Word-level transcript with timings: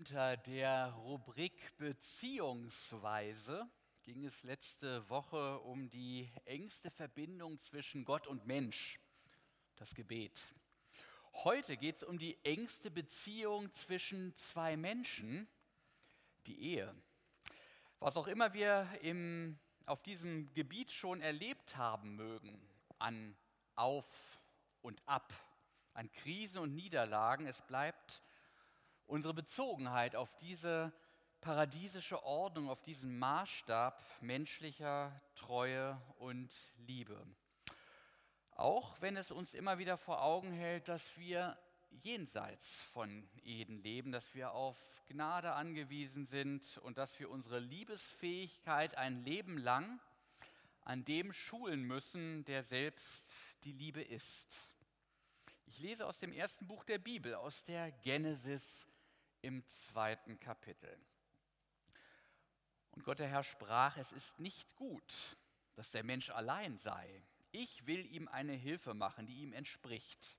Unter 0.00 0.38
der 0.38 0.94
Rubrik 0.94 1.76
Beziehungsweise 1.76 3.68
ging 4.02 4.24
es 4.24 4.42
letzte 4.44 5.06
Woche 5.10 5.58
um 5.60 5.90
die 5.90 6.26
engste 6.46 6.90
Verbindung 6.90 7.60
zwischen 7.60 8.06
Gott 8.06 8.26
und 8.26 8.46
Mensch, 8.46 8.98
das 9.76 9.94
Gebet. 9.94 10.40
Heute 11.44 11.76
geht 11.76 11.96
es 11.96 12.02
um 12.02 12.18
die 12.18 12.42
engste 12.46 12.90
Beziehung 12.90 13.70
zwischen 13.74 14.34
zwei 14.36 14.74
Menschen, 14.74 15.46
die 16.46 16.58
Ehe. 16.58 16.94
Was 17.98 18.16
auch 18.16 18.26
immer 18.26 18.54
wir 18.54 18.88
im, 19.02 19.58
auf 19.84 20.02
diesem 20.02 20.50
Gebiet 20.54 20.90
schon 20.92 21.20
erlebt 21.20 21.76
haben 21.76 22.16
mögen, 22.16 22.58
an 22.98 23.36
Auf 23.74 24.06
und 24.80 25.02
Ab, 25.04 25.30
an 25.92 26.10
Krisen 26.10 26.56
und 26.56 26.74
Niederlagen, 26.74 27.46
es 27.46 27.60
bleibt 27.60 28.22
unsere 29.10 29.34
Bezogenheit 29.34 30.14
auf 30.14 30.34
diese 30.36 30.92
paradiesische 31.40 32.22
Ordnung, 32.22 32.68
auf 32.68 32.82
diesen 32.82 33.18
Maßstab 33.18 34.00
menschlicher 34.20 35.20
Treue 35.34 36.00
und 36.18 36.52
Liebe. 36.86 37.26
Auch 38.52 39.00
wenn 39.00 39.16
es 39.16 39.30
uns 39.30 39.54
immer 39.54 39.78
wieder 39.78 39.96
vor 39.96 40.22
Augen 40.22 40.52
hält, 40.52 40.88
dass 40.88 41.16
wir 41.16 41.58
jenseits 42.02 42.82
von 42.92 43.28
Eden 43.42 43.82
leben, 43.82 44.12
dass 44.12 44.34
wir 44.34 44.52
auf 44.52 44.76
Gnade 45.08 45.52
angewiesen 45.52 46.26
sind 46.26 46.78
und 46.78 46.98
dass 46.98 47.18
wir 47.18 47.30
unsere 47.30 47.58
Liebesfähigkeit 47.58 48.96
ein 48.96 49.24
Leben 49.24 49.58
lang 49.58 49.98
an 50.82 51.04
dem 51.04 51.32
schulen 51.32 51.82
müssen, 51.82 52.44
der 52.44 52.62
selbst 52.62 53.24
die 53.64 53.72
Liebe 53.72 54.02
ist. 54.02 54.60
Ich 55.66 55.78
lese 55.78 56.06
aus 56.06 56.18
dem 56.18 56.32
ersten 56.32 56.66
Buch 56.66 56.84
der 56.84 56.98
Bibel, 56.98 57.34
aus 57.34 57.64
der 57.64 57.90
Genesis 57.90 58.86
im 59.42 59.66
zweiten 59.66 60.38
Kapitel. 60.40 60.96
Und 62.92 63.04
Gott 63.04 63.18
der 63.18 63.28
Herr 63.28 63.44
sprach, 63.44 63.96
es 63.96 64.12
ist 64.12 64.40
nicht 64.40 64.74
gut, 64.76 65.36
dass 65.74 65.90
der 65.90 66.04
Mensch 66.04 66.30
allein 66.30 66.78
sei. 66.78 67.22
Ich 67.52 67.86
will 67.86 68.04
ihm 68.14 68.28
eine 68.28 68.52
Hilfe 68.52 68.94
machen, 68.94 69.26
die 69.26 69.40
ihm 69.40 69.52
entspricht. 69.52 70.36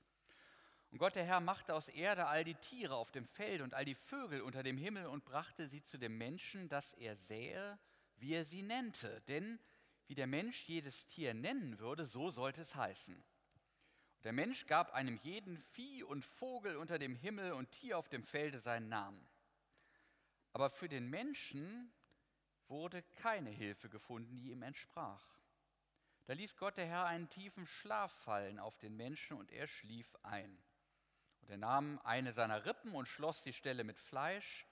Und 0.92 0.98
Gott 0.98 1.16
der 1.16 1.23
Herr 1.23 1.39
machte 1.39 1.73
aus 1.73 1.88
Erde 1.88 2.28
all 2.28 2.44
die 2.44 2.56
Tiere 2.56 2.95
auf 2.95 3.11
dem 3.11 3.26
Feld 3.26 3.61
und 3.61 3.73
all 3.73 3.86
die 3.86 3.95
Vögel 3.95 4.42
unter 4.42 4.61
dem 4.61 4.78
Himmel 4.78 5.08
und 5.08 5.23
brachte 5.23 5.67
sie 5.67 5.83
zu 5.83 5.98
dem 5.98 6.17
Menschen, 6.17 6.67
dass 6.67 6.94
er 6.94 7.16
sähe, 7.16 7.80
wie 8.17 8.33
er 8.33 8.45
sie 8.45 8.61
nennte. 8.61 9.22
Denn 9.22 9.59
wie 10.08 10.16
der 10.16 10.28
Mensch 10.28 10.67
jedes 10.67 11.08
Tier 11.08 11.33
nennen 11.33 11.80
würde, 11.80 12.06
so 12.06 12.31
sollte 12.31 12.61
es 12.61 12.76
heißen. 12.76 13.23
Der 14.23 14.33
Mensch 14.33 14.67
gab 14.67 14.94
einem 14.94 15.17
jeden 15.23 15.58
Vieh 15.58 16.03
und 16.03 16.23
Vogel 16.23 16.77
unter 16.77 17.00
dem 17.00 17.16
Himmel 17.16 17.53
und 17.53 17.72
Tier 17.72 17.97
auf 17.97 18.08
dem 18.08 18.23
Felde 18.23 18.59
seinen 18.59 18.88
Namen. 18.88 19.27
Aber 20.53 20.69
für 20.69 20.88
den 20.88 21.09
Menschen 21.09 21.91
wurde 22.67 23.02
keine 23.22 23.49
Hilfe 23.49 23.89
gefunden, 23.89 24.38
die 24.38 24.52
ihm 24.52 24.61
entsprach. 24.61 25.25
Da 26.25 26.33
ließ 26.33 26.55
Gott 26.58 26.77
der 26.77 26.86
Herr 26.86 27.05
einen 27.05 27.30
tiefen 27.30 27.66
Schlaf 27.66 28.11
fallen 28.23 28.59
auf 28.59 28.77
den 28.77 28.95
Menschen 28.95 29.38
und 29.38 29.52
er 29.52 29.67
schlief 29.67 30.16
ein. 30.22 30.55
Und 31.42 31.49
er 31.49 31.58
nahm 31.58 31.99
eine 32.03 32.31
seiner 32.31 32.66
Rippen 32.66 32.94
und 32.94 33.08
schloss 33.08 33.42
die 33.42 33.53
Stelle 33.53 33.83
mit 33.83 33.99
Fleisch. 33.99 34.67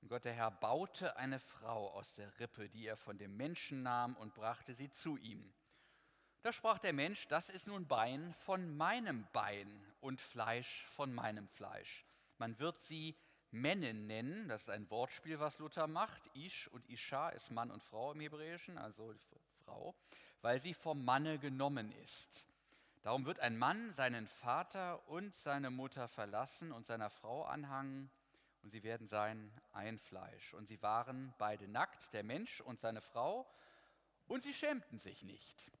Und 0.00 0.08
Gott 0.08 0.24
der 0.24 0.34
Herr 0.34 0.52
baute 0.52 1.16
eine 1.16 1.40
Frau 1.40 1.90
aus 1.90 2.14
der 2.14 2.38
Rippe, 2.38 2.68
die 2.68 2.86
er 2.86 2.96
von 2.96 3.18
dem 3.18 3.36
Menschen 3.36 3.82
nahm 3.82 4.16
und 4.16 4.34
brachte 4.34 4.74
sie 4.74 4.90
zu 4.90 5.16
ihm. 5.16 5.52
Da 6.44 6.52
sprach 6.52 6.78
der 6.78 6.92
Mensch, 6.92 7.26
das 7.28 7.48
ist 7.48 7.66
nun 7.66 7.88
Bein 7.88 8.34
von 8.44 8.76
meinem 8.76 9.26
Bein 9.32 9.66
und 10.02 10.20
Fleisch 10.20 10.84
von 10.90 11.14
meinem 11.14 11.48
Fleisch. 11.48 12.04
Man 12.36 12.58
wird 12.58 12.76
sie 12.82 13.16
Männin 13.50 14.06
nennen, 14.06 14.46
das 14.48 14.64
ist 14.64 14.68
ein 14.68 14.90
Wortspiel, 14.90 15.40
was 15.40 15.58
Luther 15.58 15.86
macht. 15.86 16.20
Ish 16.34 16.68
und 16.68 16.86
Isha 16.90 17.30
ist 17.30 17.50
Mann 17.50 17.70
und 17.70 17.82
Frau 17.82 18.12
im 18.12 18.20
Hebräischen, 18.20 18.76
also 18.76 19.14
Frau, 19.64 19.94
weil 20.42 20.58
sie 20.58 20.74
vom 20.74 21.02
Manne 21.02 21.38
genommen 21.38 21.90
ist. 22.02 22.46
Darum 23.00 23.24
wird 23.24 23.40
ein 23.40 23.56
Mann 23.56 23.94
seinen 23.94 24.26
Vater 24.26 25.08
und 25.08 25.34
seine 25.38 25.70
Mutter 25.70 26.08
verlassen 26.08 26.72
und 26.72 26.84
seiner 26.84 27.08
Frau 27.08 27.44
anhangen, 27.44 28.10
und 28.62 28.68
sie 28.68 28.82
werden 28.82 29.08
sein 29.08 29.50
ein 29.72 29.98
Fleisch. 29.98 30.52
Und 30.52 30.66
sie 30.66 30.82
waren 30.82 31.32
beide 31.38 31.68
nackt, 31.68 32.12
der 32.12 32.22
Mensch 32.22 32.60
und 32.60 32.80
seine 32.80 33.00
Frau, 33.00 33.50
und 34.26 34.42
sie 34.42 34.52
schämten 34.52 34.98
sich 34.98 35.22
nicht. 35.22 35.73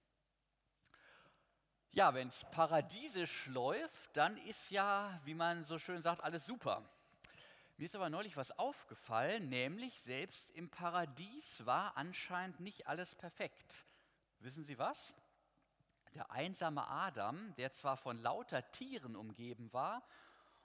Ja, 1.94 2.12
wenn 2.12 2.26
es 2.26 2.42
paradiesisch 2.50 3.46
läuft, 3.46 4.16
dann 4.16 4.36
ist 4.48 4.68
ja, 4.72 5.20
wie 5.22 5.34
man 5.34 5.64
so 5.64 5.78
schön 5.78 6.02
sagt, 6.02 6.24
alles 6.24 6.44
super. 6.44 6.82
Mir 7.76 7.86
ist 7.86 7.94
aber 7.94 8.10
neulich 8.10 8.36
was 8.36 8.50
aufgefallen, 8.58 9.48
nämlich 9.48 10.00
selbst 10.00 10.50
im 10.50 10.68
Paradies 10.68 11.64
war 11.64 11.96
anscheinend 11.96 12.58
nicht 12.58 12.88
alles 12.88 13.14
perfekt. 13.14 13.84
Wissen 14.40 14.64
Sie 14.64 14.76
was? 14.76 15.14
Der 16.16 16.32
einsame 16.32 16.84
Adam, 16.88 17.54
der 17.54 17.72
zwar 17.72 17.96
von 17.96 18.20
lauter 18.20 18.68
Tieren 18.72 19.14
umgeben 19.14 19.72
war 19.72 20.02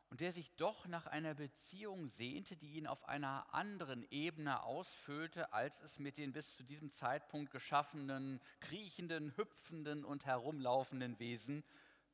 und 0.09 0.21
der 0.21 0.33
sich 0.33 0.51
doch 0.55 0.87
nach 0.87 1.05
einer 1.05 1.35
Beziehung 1.35 2.09
sehnte, 2.09 2.57
die 2.57 2.73
ihn 2.73 2.87
auf 2.87 3.07
einer 3.07 3.45
anderen 3.53 4.09
Ebene 4.09 4.63
ausfüllte, 4.63 5.53
als 5.53 5.79
es 5.81 5.99
mit 5.99 6.17
den 6.17 6.33
bis 6.33 6.55
zu 6.55 6.63
diesem 6.63 6.93
Zeitpunkt 6.93 7.51
geschaffenen, 7.51 8.41
kriechenden, 8.59 9.35
hüpfenden 9.37 10.03
und 10.03 10.25
herumlaufenden 10.25 11.19
Wesen 11.19 11.63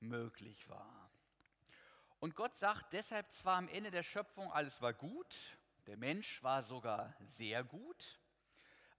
möglich 0.01 0.67
war. 0.67 1.09
Und 2.19 2.35
Gott 2.35 2.55
sagt 2.57 2.93
deshalb 2.93 3.31
zwar 3.31 3.57
am 3.57 3.69
Ende 3.69 3.91
der 3.91 4.03
Schöpfung, 4.03 4.51
alles 4.51 4.81
war 4.81 4.93
gut, 4.93 5.35
der 5.87 5.97
Mensch 5.97 6.43
war 6.43 6.63
sogar 6.63 7.15
sehr 7.19 7.63
gut, 7.63 8.19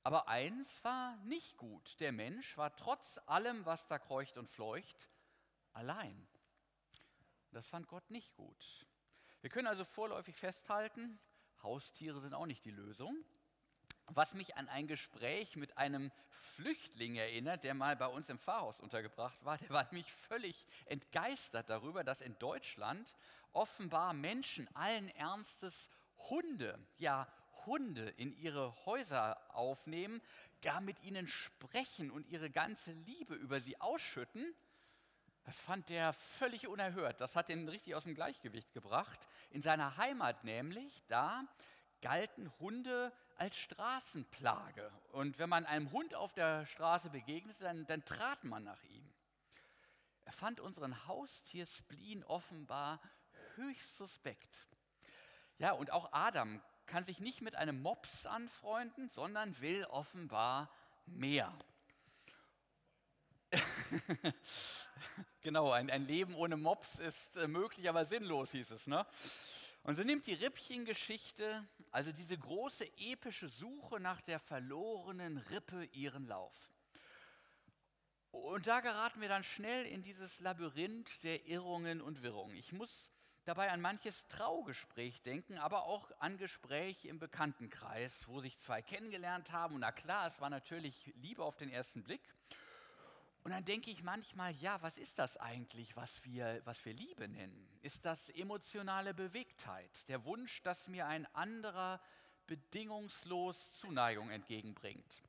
aber 0.02 0.28
eins 0.28 0.84
war 0.84 1.16
nicht 1.24 1.56
gut, 1.56 1.98
der 2.00 2.12
Mensch 2.12 2.56
war 2.56 2.74
trotz 2.76 3.18
allem, 3.26 3.66
was 3.66 3.86
da 3.88 3.98
kreucht 3.98 4.38
und 4.38 4.48
fleucht, 4.48 5.08
allein. 5.72 6.26
Das 7.50 7.66
fand 7.66 7.88
Gott 7.88 8.10
nicht 8.10 8.34
gut. 8.36 8.85
Wir 9.46 9.50
können 9.50 9.68
also 9.68 9.84
vorläufig 9.84 10.34
festhalten, 10.34 11.20
Haustiere 11.62 12.20
sind 12.20 12.34
auch 12.34 12.46
nicht 12.46 12.64
die 12.64 12.72
Lösung. 12.72 13.16
Was 14.08 14.34
mich 14.34 14.56
an 14.56 14.68
ein 14.68 14.88
Gespräch 14.88 15.54
mit 15.54 15.78
einem 15.78 16.10
Flüchtling 16.56 17.14
erinnert, 17.14 17.62
der 17.62 17.74
mal 17.74 17.94
bei 17.94 18.08
uns 18.08 18.28
im 18.28 18.40
Pfarrhaus 18.40 18.80
untergebracht 18.80 19.44
war, 19.44 19.56
der 19.58 19.70
war 19.70 19.84
nämlich 19.84 20.12
völlig 20.12 20.66
entgeistert 20.86 21.70
darüber, 21.70 22.02
dass 22.02 22.22
in 22.22 22.36
Deutschland 22.40 23.14
offenbar 23.52 24.14
Menschen 24.14 24.66
allen 24.74 25.10
Ernstes 25.10 25.90
Hunde, 26.28 26.84
ja 26.96 27.28
Hunde 27.66 28.08
in 28.16 28.36
ihre 28.36 28.74
Häuser 28.84 29.38
aufnehmen, 29.54 30.22
gar 30.60 30.80
mit 30.80 31.00
ihnen 31.04 31.28
sprechen 31.28 32.10
und 32.10 32.26
ihre 32.26 32.50
ganze 32.50 32.90
Liebe 32.90 33.36
über 33.36 33.60
sie 33.60 33.80
ausschütten 33.80 34.56
das 35.46 35.56
fand 35.60 35.88
der 35.88 36.12
völlig 36.12 36.66
unerhört. 36.66 37.20
Das 37.20 37.36
hat 37.36 37.48
ihn 37.48 37.68
richtig 37.68 37.94
aus 37.94 38.02
dem 38.02 38.16
Gleichgewicht 38.16 38.72
gebracht. 38.72 39.28
In 39.50 39.62
seiner 39.62 39.96
Heimat 39.96 40.42
nämlich, 40.42 41.04
da 41.06 41.44
galten 42.02 42.52
Hunde 42.58 43.12
als 43.36 43.56
Straßenplage. 43.56 44.90
Und 45.12 45.38
wenn 45.38 45.48
man 45.48 45.64
einem 45.64 45.92
Hund 45.92 46.16
auf 46.16 46.32
der 46.32 46.66
Straße 46.66 47.10
begegnete, 47.10 47.62
dann, 47.62 47.86
dann 47.86 48.04
trat 48.04 48.42
man 48.42 48.64
nach 48.64 48.82
ihm. 48.84 49.08
Er 50.24 50.32
fand 50.32 50.58
unseren 50.58 51.06
Haustier-Spleen 51.06 52.24
offenbar 52.24 53.00
höchst 53.54 53.96
suspekt. 53.96 54.66
Ja, 55.58 55.72
und 55.72 55.92
auch 55.92 56.12
Adam 56.12 56.60
kann 56.86 57.04
sich 57.04 57.20
nicht 57.20 57.40
mit 57.40 57.54
einem 57.54 57.80
Mops 57.82 58.26
anfreunden, 58.26 59.10
sondern 59.10 59.58
will 59.60 59.84
offenbar 59.84 60.68
mehr. 61.06 61.56
genau, 65.42 65.70
ein, 65.70 65.90
ein, 65.90 66.06
Leben 66.06 66.34
ohne 66.34 66.56
Mops 66.56 66.98
ist 66.98 67.36
äh, 67.36 67.46
möglich, 67.46 67.88
aber 67.88 68.04
sinnlos, 68.04 68.50
hieß 68.52 68.70
es. 68.70 68.86
Ne? 68.86 69.06
Und 69.82 69.96
so 69.96 70.02
nimmt 70.02 70.26
die 70.26 70.34
Rippchen-Geschichte, 70.34 71.64
also 71.92 72.12
diese 72.12 72.36
große 72.36 72.84
epische 72.98 73.48
Suche 73.48 74.00
nach 74.00 74.20
der 74.20 74.40
verlorenen 74.40 75.38
Rippe, 75.38 75.84
ihren 75.92 76.26
Lauf. 76.26 76.72
Und 78.32 78.66
da 78.66 78.80
geraten 78.80 79.20
wir 79.20 79.28
dann 79.28 79.44
schnell 79.44 79.86
in 79.86 80.02
dieses 80.02 80.40
Labyrinth 80.40 81.22
der 81.22 81.46
Irrungen 81.46 82.00
und 82.00 82.22
Wirrungen. 82.22 82.56
Ich 82.56 82.72
muss 82.72 83.10
dabei 83.44 83.70
an 83.70 83.80
manches 83.80 84.26
Traugespräch 84.26 85.22
denken, 85.22 85.56
aber 85.56 85.84
auch 85.84 86.10
an 86.18 86.36
Gespräche 86.36 87.08
im 87.08 87.18
Bekanntenkreis, 87.18 88.26
wo 88.26 88.40
sich 88.40 88.58
zwei 88.58 88.82
kennengelernt 88.82 89.52
haben. 89.52 89.76
Und 89.76 89.82
na 89.82 89.92
klar, 89.92 90.26
es 90.26 90.40
war 90.40 90.50
natürlich 90.50 91.12
Liebe 91.16 91.44
auf 91.44 91.56
den 91.56 91.70
ersten 91.70 92.02
Blick. 92.02 92.20
Und 93.46 93.52
dann 93.52 93.64
denke 93.64 93.92
ich 93.92 94.02
manchmal, 94.02 94.52
ja, 94.56 94.82
was 94.82 94.98
ist 94.98 95.20
das 95.20 95.36
eigentlich, 95.36 95.94
was 95.94 96.24
wir, 96.24 96.60
was 96.64 96.84
wir 96.84 96.92
Liebe 96.92 97.28
nennen? 97.28 97.68
Ist 97.80 98.04
das 98.04 98.28
emotionale 98.30 99.14
Bewegtheit, 99.14 100.08
der 100.08 100.24
Wunsch, 100.24 100.62
dass 100.62 100.88
mir 100.88 101.06
ein 101.06 101.32
anderer 101.32 102.00
bedingungslos 102.48 103.70
Zuneigung 103.74 104.30
entgegenbringt? 104.30 105.22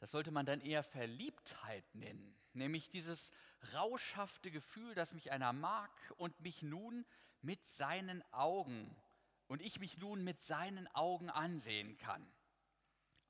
Das 0.00 0.10
sollte 0.10 0.32
man 0.32 0.44
dann 0.44 0.60
eher 0.60 0.82
Verliebtheit 0.82 1.94
nennen, 1.94 2.36
nämlich 2.52 2.90
dieses 2.90 3.30
rauschhafte 3.72 4.50
Gefühl, 4.50 4.94
dass 4.94 5.12
mich 5.12 5.32
einer 5.32 5.54
mag 5.54 5.90
und 6.18 6.38
mich 6.40 6.62
nun 6.62 7.06
mit 7.40 7.66
seinen 7.68 8.22
Augen 8.34 8.94
und 9.46 9.62
ich 9.62 9.80
mich 9.80 9.96
nun 9.96 10.24
mit 10.24 10.42
seinen 10.42 10.88
Augen 10.88 11.30
ansehen 11.30 11.96
kann. 11.96 12.30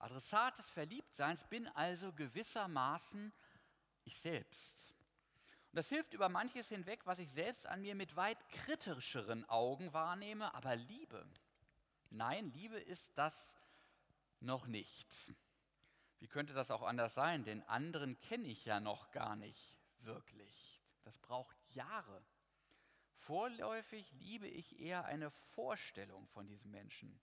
Adressat 0.03 0.58
des 0.58 0.69
Verliebtseins 0.69 1.44
bin 1.44 1.69
also 1.69 2.12
gewissermaßen 2.12 3.32
ich 4.05 4.19
selbst. 4.19 4.95
Und 5.71 5.77
das 5.77 5.89
hilft 5.89 6.13
über 6.13 6.29
manches 6.29 6.69
hinweg, 6.69 7.07
was 7.07 7.19
ich 7.19 7.31
selbst 7.33 7.67
an 7.67 7.81
mir 7.81 7.95
mit 7.95 8.15
weit 8.17 8.39
kritischeren 8.51 9.49
Augen 9.49 9.93
wahrnehme, 9.93 10.53
aber 10.55 10.77
Liebe. 10.77 11.27
Nein, 12.11 12.53
Liebe 12.53 12.79
ist 12.79 13.11
das 13.17 13.51
noch 14.41 14.67
nicht. 14.67 15.09
Wie 16.19 16.29
könnte 16.29 16.53
das 16.53 16.71
auch 16.71 16.83
anders 16.83 17.15
sein? 17.15 17.45
Den 17.45 17.67
anderen 17.69 18.21
kenne 18.21 18.49
ich 18.49 18.65
ja 18.65 18.81
noch 18.81 19.11
gar 19.13 19.35
nicht 19.35 19.77
wirklich. 20.01 20.81
Das 21.05 21.19
braucht 21.19 21.57
Jahre. 21.71 22.23
Vorläufig 23.17 24.13
liebe 24.21 24.49
ich 24.49 24.79
eher 24.79 25.05
eine 25.05 25.31
Vorstellung 25.31 26.27
von 26.29 26.47
diesem 26.47 26.71
Menschen. 26.71 27.19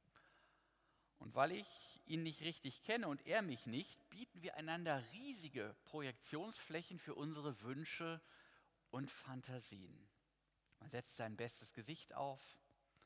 Und 1.19 1.35
weil 1.35 1.51
ich 1.51 2.01
ihn 2.05 2.23
nicht 2.23 2.41
richtig 2.41 2.81
kenne 2.83 3.07
und 3.07 3.25
er 3.27 3.41
mich 3.41 3.65
nicht, 3.65 4.09
bieten 4.09 4.41
wir 4.41 4.55
einander 4.55 5.03
riesige 5.13 5.75
Projektionsflächen 5.85 6.99
für 6.99 7.13
unsere 7.13 7.61
Wünsche 7.61 8.21
und 8.89 9.11
Fantasien. 9.11 10.09
Man 10.79 10.89
setzt 10.89 11.17
sein 11.17 11.35
bestes 11.35 11.73
Gesicht 11.73 12.13
auf, 12.13 12.41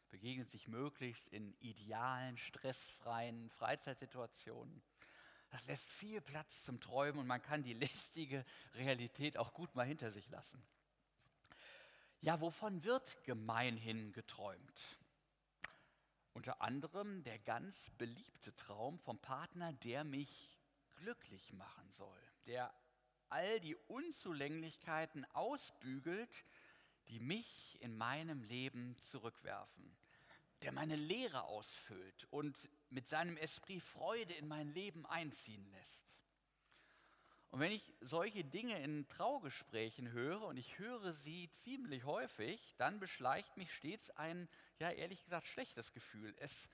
begegnet 0.09 0.49
sich 0.51 0.67
möglichst 0.67 1.27
in 1.29 1.55
idealen, 1.59 2.37
stressfreien 2.37 3.49
Freizeitsituationen. 3.49 4.81
Das 5.49 5.65
lässt 5.65 5.89
viel 5.89 6.21
Platz 6.21 6.63
zum 6.63 6.79
Träumen 6.79 7.19
und 7.19 7.27
man 7.27 7.41
kann 7.41 7.63
die 7.63 7.73
lästige 7.73 8.45
Realität 8.75 9.37
auch 9.37 9.53
gut 9.53 9.75
mal 9.75 9.85
hinter 9.85 10.11
sich 10.11 10.29
lassen. 10.29 10.63
Ja, 12.21 12.39
wovon 12.39 12.83
wird 12.83 13.23
gemeinhin 13.25 14.13
geträumt? 14.13 14.97
Unter 16.33 16.61
anderem 16.61 17.23
der 17.23 17.37
ganz 17.39 17.91
beliebte 17.91 18.55
Traum 18.55 18.99
vom 18.99 19.19
Partner, 19.19 19.71
der 19.73 20.03
mich 20.03 20.57
glücklich 20.95 21.53
machen 21.53 21.89
soll, 21.91 22.19
der 22.47 22.73
all 23.29 23.59
die 23.59 23.75
Unzulänglichkeiten 23.87 25.25
ausbügelt, 25.33 26.29
die 27.09 27.19
mich 27.19 27.77
in 27.81 27.97
meinem 27.97 28.43
Leben 28.43 28.95
zurückwerfen, 29.11 29.95
der 30.61 30.71
meine 30.71 30.95
Lehre 30.95 31.43
ausfüllt 31.43 32.27
und 32.31 32.57
mit 32.89 33.07
seinem 33.07 33.37
Esprit 33.37 33.83
Freude 33.83 34.33
in 34.33 34.47
mein 34.47 34.69
Leben 34.69 35.05
einziehen 35.05 35.65
lässt. 35.71 36.03
Und 37.51 37.59
wenn 37.59 37.71
ich 37.71 37.93
solche 38.01 38.43
Dinge 38.43 38.81
in 38.81 39.07
Traugesprächen 39.09 40.11
höre, 40.11 40.41
und 40.41 40.57
ich 40.57 40.79
höre 40.79 41.13
sie 41.13 41.51
ziemlich 41.51 42.03
häufig, 42.03 42.73
dann 42.77 42.99
beschleicht 42.99 43.57
mich 43.57 43.71
stets 43.71 44.09
ein, 44.11 44.49
ja 44.79 44.91
ehrlich 44.91 45.23
gesagt, 45.23 45.47
schlechtes 45.47 45.91
Gefühl. 45.93 46.35
Es 46.39 46.69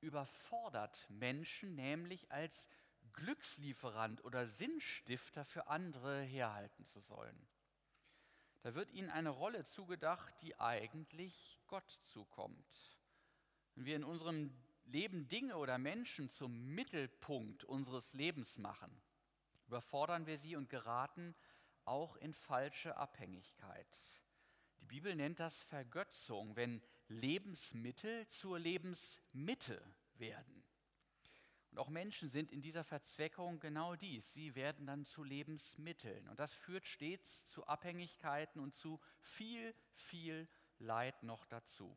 überfordert 0.00 1.06
Menschen 1.10 1.74
nämlich 1.74 2.30
als 2.30 2.68
Glückslieferant 3.12 4.24
oder 4.24 4.46
Sinnstifter 4.46 5.44
für 5.44 5.66
andere 5.68 6.22
herhalten 6.22 6.84
zu 6.86 7.00
sollen. 7.00 7.48
Da 8.62 8.74
wird 8.74 8.90
ihnen 8.92 9.10
eine 9.10 9.30
Rolle 9.30 9.64
zugedacht, 9.64 10.32
die 10.40 10.58
eigentlich 10.58 11.58
Gott 11.66 11.98
zukommt. 12.06 12.96
Wenn 13.74 13.84
wir 13.84 13.96
in 13.96 14.04
unserem 14.04 14.56
Leben 14.84 15.28
Dinge 15.28 15.56
oder 15.56 15.78
Menschen 15.78 16.30
zum 16.30 16.74
Mittelpunkt 16.74 17.64
unseres 17.64 18.12
Lebens 18.12 18.58
machen, 18.58 18.90
überfordern 19.66 20.26
wir 20.26 20.38
sie 20.38 20.56
und 20.56 20.68
geraten 20.68 21.34
auch 21.84 22.16
in 22.16 22.34
falsche 22.34 22.96
Abhängigkeit. 22.96 23.86
Die 24.80 24.86
Bibel 24.86 25.14
nennt 25.16 25.40
das 25.40 25.56
Vergötzung, 25.64 26.56
wenn 26.56 26.82
Lebensmittel 27.12 28.26
zur 28.28 28.58
Lebensmitte 28.58 29.82
werden. 30.14 30.64
Und 31.70 31.78
auch 31.78 31.88
Menschen 31.88 32.28
sind 32.28 32.52
in 32.52 32.60
dieser 32.60 32.84
Verzweckung 32.84 33.58
genau 33.58 33.96
dies. 33.96 34.30
Sie 34.34 34.54
werden 34.54 34.86
dann 34.86 35.06
zu 35.06 35.24
Lebensmitteln. 35.24 36.28
Und 36.28 36.38
das 36.38 36.52
führt 36.52 36.86
stets 36.86 37.46
zu 37.48 37.66
Abhängigkeiten 37.66 38.60
und 38.60 38.74
zu 38.74 39.00
viel, 39.20 39.74
viel 39.94 40.48
Leid 40.78 41.22
noch 41.22 41.46
dazu. 41.46 41.96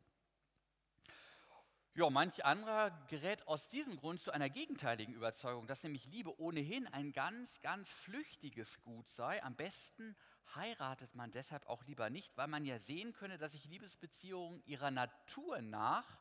Ja, 1.92 2.08
manch 2.10 2.44
anderer 2.44 2.90
gerät 3.08 3.46
aus 3.48 3.68
diesem 3.68 3.96
Grund 3.96 4.20
zu 4.20 4.30
einer 4.30 4.50
gegenteiligen 4.50 5.14
Überzeugung, 5.14 5.66
dass 5.66 5.82
nämlich 5.82 6.06
Liebe 6.06 6.38
ohnehin 6.38 6.86
ein 6.88 7.12
ganz, 7.12 7.60
ganz 7.60 7.88
flüchtiges 7.88 8.82
Gut 8.82 9.10
sei. 9.10 9.42
Am 9.42 9.56
besten 9.56 10.14
heiratet 10.54 11.14
man 11.14 11.30
deshalb 11.30 11.66
auch 11.66 11.84
lieber 11.84 12.10
nicht, 12.10 12.36
weil 12.36 12.48
man 12.48 12.64
ja 12.64 12.78
sehen 12.78 13.12
könne, 13.12 13.38
dass 13.38 13.52
sich 13.52 13.64
Liebesbeziehungen 13.64 14.62
ihrer 14.66 14.90
Natur 14.90 15.60
nach 15.62 16.18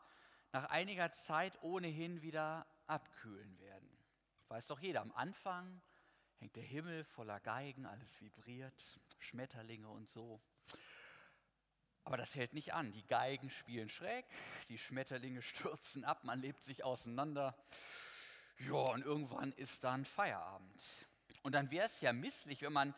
nach 0.55 0.69
einiger 0.69 1.11
Zeit 1.11 1.61
ohnehin 1.63 2.21
wieder 2.21 2.65
abkühlen 2.87 3.59
werden. 3.59 3.89
Weiß 4.47 4.65
doch 4.67 4.79
jeder, 4.79 5.01
am 5.01 5.11
Anfang 5.11 5.81
hängt 6.37 6.55
der 6.55 6.63
Himmel 6.63 7.03
voller 7.03 7.41
Geigen, 7.41 7.85
alles 7.85 8.21
vibriert, 8.21 9.01
Schmetterlinge 9.19 9.89
und 9.89 10.07
so. 10.07 10.39
Aber 12.05 12.15
das 12.15 12.35
hält 12.35 12.53
nicht 12.53 12.73
an. 12.73 12.93
Die 12.93 13.05
Geigen 13.05 13.49
spielen 13.49 13.89
schräg, 13.89 14.25
die 14.69 14.77
Schmetterlinge 14.77 15.41
stürzen 15.41 16.05
ab, 16.05 16.23
man 16.23 16.39
lebt 16.39 16.63
sich 16.63 16.85
auseinander. 16.85 17.53
Ja, 18.59 18.75
und 18.75 19.03
irgendwann 19.03 19.51
ist 19.51 19.83
dann 19.83 20.05
Feierabend. 20.05 20.81
Und 21.43 21.51
dann 21.51 21.69
wäre 21.69 21.87
es 21.87 21.99
ja 21.99 22.13
misslich, 22.13 22.61
wenn 22.61 22.71
man 22.71 22.95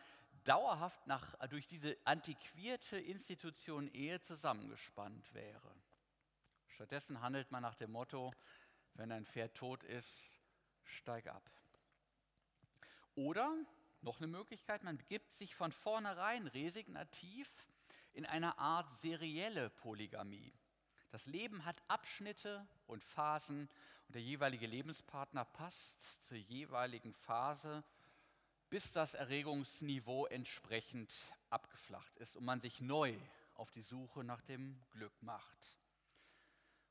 dauerhaft 0.48 1.06
nach, 1.08 1.36
durch 1.50 1.68
diese 1.68 1.98
antiquierte 2.06 2.98
Institution 2.98 3.88
Ehe 3.94 4.22
zusammengespannt 4.22 5.34
wäre. 5.34 5.76
Stattdessen 6.68 7.22
handelt 7.22 7.52
man 7.52 7.62
nach 7.62 7.76
dem 7.76 7.92
Motto, 7.92 8.34
wenn 8.94 9.12
ein 9.12 9.26
Pferd 9.26 9.56
tot 9.56 9.84
ist, 9.84 10.24
steig 10.84 11.28
ab. 11.28 11.50
Oder 13.16 13.54
noch 14.02 14.18
eine 14.18 14.28
Möglichkeit, 14.28 14.84
man 14.84 14.98
begibt 14.98 15.34
sich 15.36 15.56
von 15.56 15.72
vornherein 15.72 16.48
resignativ 16.48 17.50
in 18.14 18.26
einer 18.26 18.58
Art 18.60 18.96
serielle 19.00 19.70
Polygamie. 19.70 20.54
Das 21.10 21.26
Leben 21.26 21.66
hat 21.66 21.82
Abschnitte 21.88 22.68
und 22.86 23.04
Phasen 23.04 23.70
und 24.08 24.16
der 24.16 24.22
jeweilige 24.22 24.68
Lebenspartner 24.68 25.46
passt 25.46 26.26
zur 26.26 26.38
jeweiligen 26.38 27.14
Phase, 27.14 27.84
bis 28.69 28.92
das 28.92 29.14
Erregungsniveau 29.14 30.25
entsprechend 30.28 31.14
abgeflacht 31.50 32.16
ist 32.18 32.36
und 32.36 32.46
man 32.46 32.60
sich 32.60 32.81
neu 32.81 33.18
auf 33.56 33.72
die 33.72 33.81
Suche 33.81 34.24
nach 34.24 34.42
dem 34.42 34.81
Glück 34.92 35.22
macht. 35.22 35.78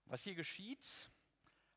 Was 0.06 0.23
hier 0.23 0.34
geschieht, 0.34 1.11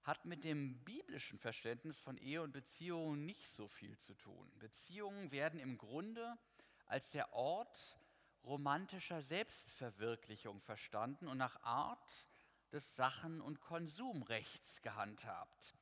hat 0.04 0.25
mit 0.25 0.44
dem 0.44 0.80
biblischen 0.86 1.38
Verständnis 1.39 2.00
von 2.00 2.18
Ehe 2.18 2.41
und 2.41 2.51
Beziehungen 2.51 3.25
nicht 3.25 3.51
so 3.56 3.68
viel 3.68 3.98
zu 4.00 4.13
tun. 4.15 4.51
Beziehungen 4.60 5.32
werden 5.32 5.60
im 5.60 5.77
Grunde 5.77 6.38
als 6.86 7.12
der 7.12 7.34
Ort 7.34 8.00
romantischer 8.44 9.22
Selbstverwirklichung 9.22 10.62
verstanden 10.62 11.27
und 11.27 11.38
nach 11.38 11.62
Art 11.62 12.27
des 12.72 12.96
Sachen- 12.96 13.41
und 13.41 13.60
Konsumrechts 13.60 14.82
gehandhabt. 14.82 15.75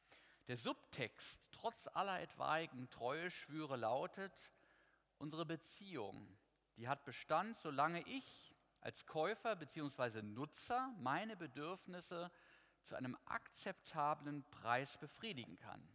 Der 0.47 0.57
Subtext 0.57 1.39
trotz 1.67 1.87
aller 1.87 2.21
etwaigen 2.21 2.89
Treueschwüre 2.89 3.75
lautet, 3.75 4.31
unsere 5.17 5.45
Beziehung, 5.45 6.25
die 6.77 6.87
hat 6.87 7.03
Bestand, 7.03 7.57
solange 7.57 7.99
ich 8.07 8.55
als 8.79 9.05
Käufer 9.05 9.57
bzw. 9.57 10.21
Nutzer 10.21 10.93
meine 11.01 11.35
Bedürfnisse 11.35 12.31
zu 12.85 12.95
einem 12.95 13.17
akzeptablen 13.25 14.45
Preis 14.49 14.95
befriedigen 14.95 15.57
kann. 15.57 15.85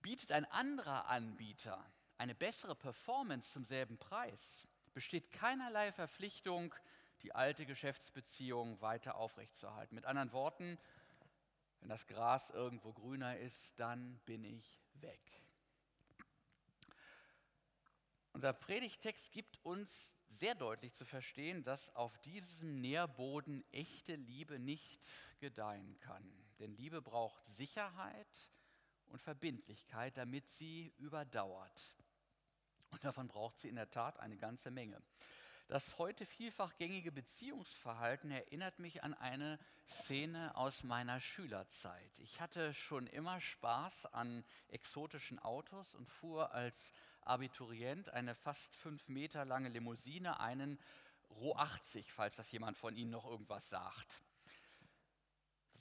Bietet 0.00 0.32
ein 0.32 0.46
anderer 0.46 1.06
Anbieter 1.06 1.84
eine 2.16 2.34
bessere 2.34 2.74
Performance 2.74 3.52
zum 3.52 3.66
selben 3.66 3.98
Preis, 3.98 4.66
besteht 4.94 5.32
keinerlei 5.32 5.92
Verpflichtung, 5.92 6.74
die 7.20 7.34
alte 7.34 7.66
Geschäftsbeziehung 7.66 8.80
weiter 8.80 9.16
aufrechtzuerhalten. 9.16 9.94
Mit 9.94 10.06
anderen 10.06 10.32
Worten, 10.32 10.78
wenn 11.82 11.88
das 11.88 12.06
Gras 12.06 12.48
irgendwo 12.50 12.92
grüner 12.92 13.36
ist, 13.38 13.72
dann 13.76 14.16
bin 14.24 14.44
ich 14.44 14.80
weg. 14.94 15.20
Unser 18.32 18.52
Predigtext 18.52 19.32
gibt 19.32 19.58
uns 19.64 20.14
sehr 20.30 20.54
deutlich 20.54 20.94
zu 20.94 21.04
verstehen, 21.04 21.64
dass 21.64 21.94
auf 21.96 22.16
diesem 22.18 22.80
Nährboden 22.80 23.64
echte 23.72 24.14
Liebe 24.14 24.60
nicht 24.60 25.04
gedeihen 25.40 25.98
kann. 25.98 26.24
Denn 26.60 26.72
Liebe 26.76 27.02
braucht 27.02 27.44
Sicherheit 27.48 28.48
und 29.06 29.20
Verbindlichkeit, 29.20 30.16
damit 30.16 30.48
sie 30.50 30.94
überdauert. 30.98 31.96
Und 32.90 33.02
davon 33.02 33.26
braucht 33.26 33.58
sie 33.58 33.68
in 33.68 33.74
der 33.74 33.90
Tat 33.90 34.20
eine 34.20 34.36
ganze 34.36 34.70
Menge. 34.70 35.02
Das 35.72 35.96
heute 35.96 36.26
vielfach 36.26 36.76
gängige 36.76 37.10
Beziehungsverhalten 37.10 38.30
erinnert 38.30 38.78
mich 38.78 39.02
an 39.02 39.14
eine 39.14 39.58
Szene 39.88 40.54
aus 40.54 40.82
meiner 40.82 41.18
Schülerzeit. 41.18 42.18
Ich 42.18 42.42
hatte 42.42 42.74
schon 42.74 43.06
immer 43.06 43.40
Spaß 43.40 44.04
an 44.12 44.44
exotischen 44.68 45.38
Autos 45.38 45.94
und 45.94 46.10
fuhr 46.10 46.52
als 46.52 46.92
Abiturient 47.22 48.10
eine 48.10 48.34
fast 48.34 48.76
fünf 48.76 49.08
Meter 49.08 49.46
lange 49.46 49.70
Limousine, 49.70 50.40
einen 50.40 50.78
Roh 51.30 51.56
80, 51.56 52.12
falls 52.12 52.36
das 52.36 52.52
jemand 52.52 52.76
von 52.76 52.94
Ihnen 52.94 53.10
noch 53.10 53.24
irgendwas 53.24 53.66
sagt. 53.70 54.20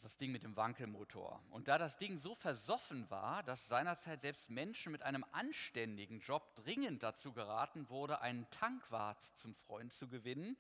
Das 0.01 0.17
Ding 0.17 0.31
mit 0.31 0.43
dem 0.43 0.55
Wankelmotor. 0.55 1.41
Und 1.51 1.67
da 1.67 1.77
das 1.77 1.97
Ding 1.97 2.17
so 2.17 2.33
versoffen 2.33 3.09
war, 3.11 3.43
dass 3.43 3.67
seinerzeit 3.67 4.21
selbst 4.21 4.49
Menschen 4.49 4.91
mit 4.91 5.03
einem 5.03 5.23
anständigen 5.31 6.19
Job 6.21 6.55
dringend 6.55 7.03
dazu 7.03 7.33
geraten 7.33 7.87
wurde, 7.89 8.21
einen 8.21 8.49
Tankwart 8.49 9.23
zum 9.37 9.53
Freund 9.53 9.93
zu 9.93 10.07
gewinnen, 10.07 10.57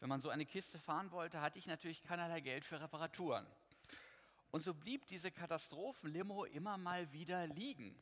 wenn 0.00 0.08
man 0.08 0.20
so 0.20 0.28
eine 0.28 0.44
Kiste 0.44 0.78
fahren 0.78 1.10
wollte, 1.10 1.40
hatte 1.40 1.58
ich 1.58 1.66
natürlich 1.66 2.02
keinerlei 2.02 2.40
Geld 2.40 2.64
für 2.64 2.80
Reparaturen. 2.80 3.46
Und 4.50 4.62
so 4.62 4.74
blieb 4.74 5.06
diese 5.06 5.30
Katastrophenlimo 5.30 6.44
immer 6.44 6.76
mal 6.76 7.10
wieder 7.12 7.46
liegen. 7.46 7.96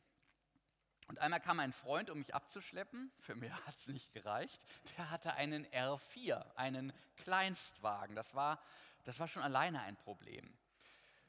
Und 1.07 1.19
einmal 1.19 1.39
kam 1.39 1.59
ein 1.59 1.71
Freund, 1.71 2.09
um 2.09 2.19
mich 2.19 2.35
abzuschleppen. 2.35 3.11
Für 3.19 3.35
mich 3.35 3.51
hat 3.67 3.77
es 3.77 3.87
nicht 3.87 4.11
gereicht. 4.13 4.61
Der 4.97 5.09
hatte 5.09 5.33
einen 5.35 5.65
R4, 5.67 6.55
einen 6.55 6.91
Kleinstwagen. 7.17 8.15
Das 8.15 8.35
war, 8.35 8.59
das 9.05 9.19
war 9.19 9.29
schon 9.29 9.43
alleine 9.43 9.81
ein 9.81 9.95
Problem. 9.95 10.53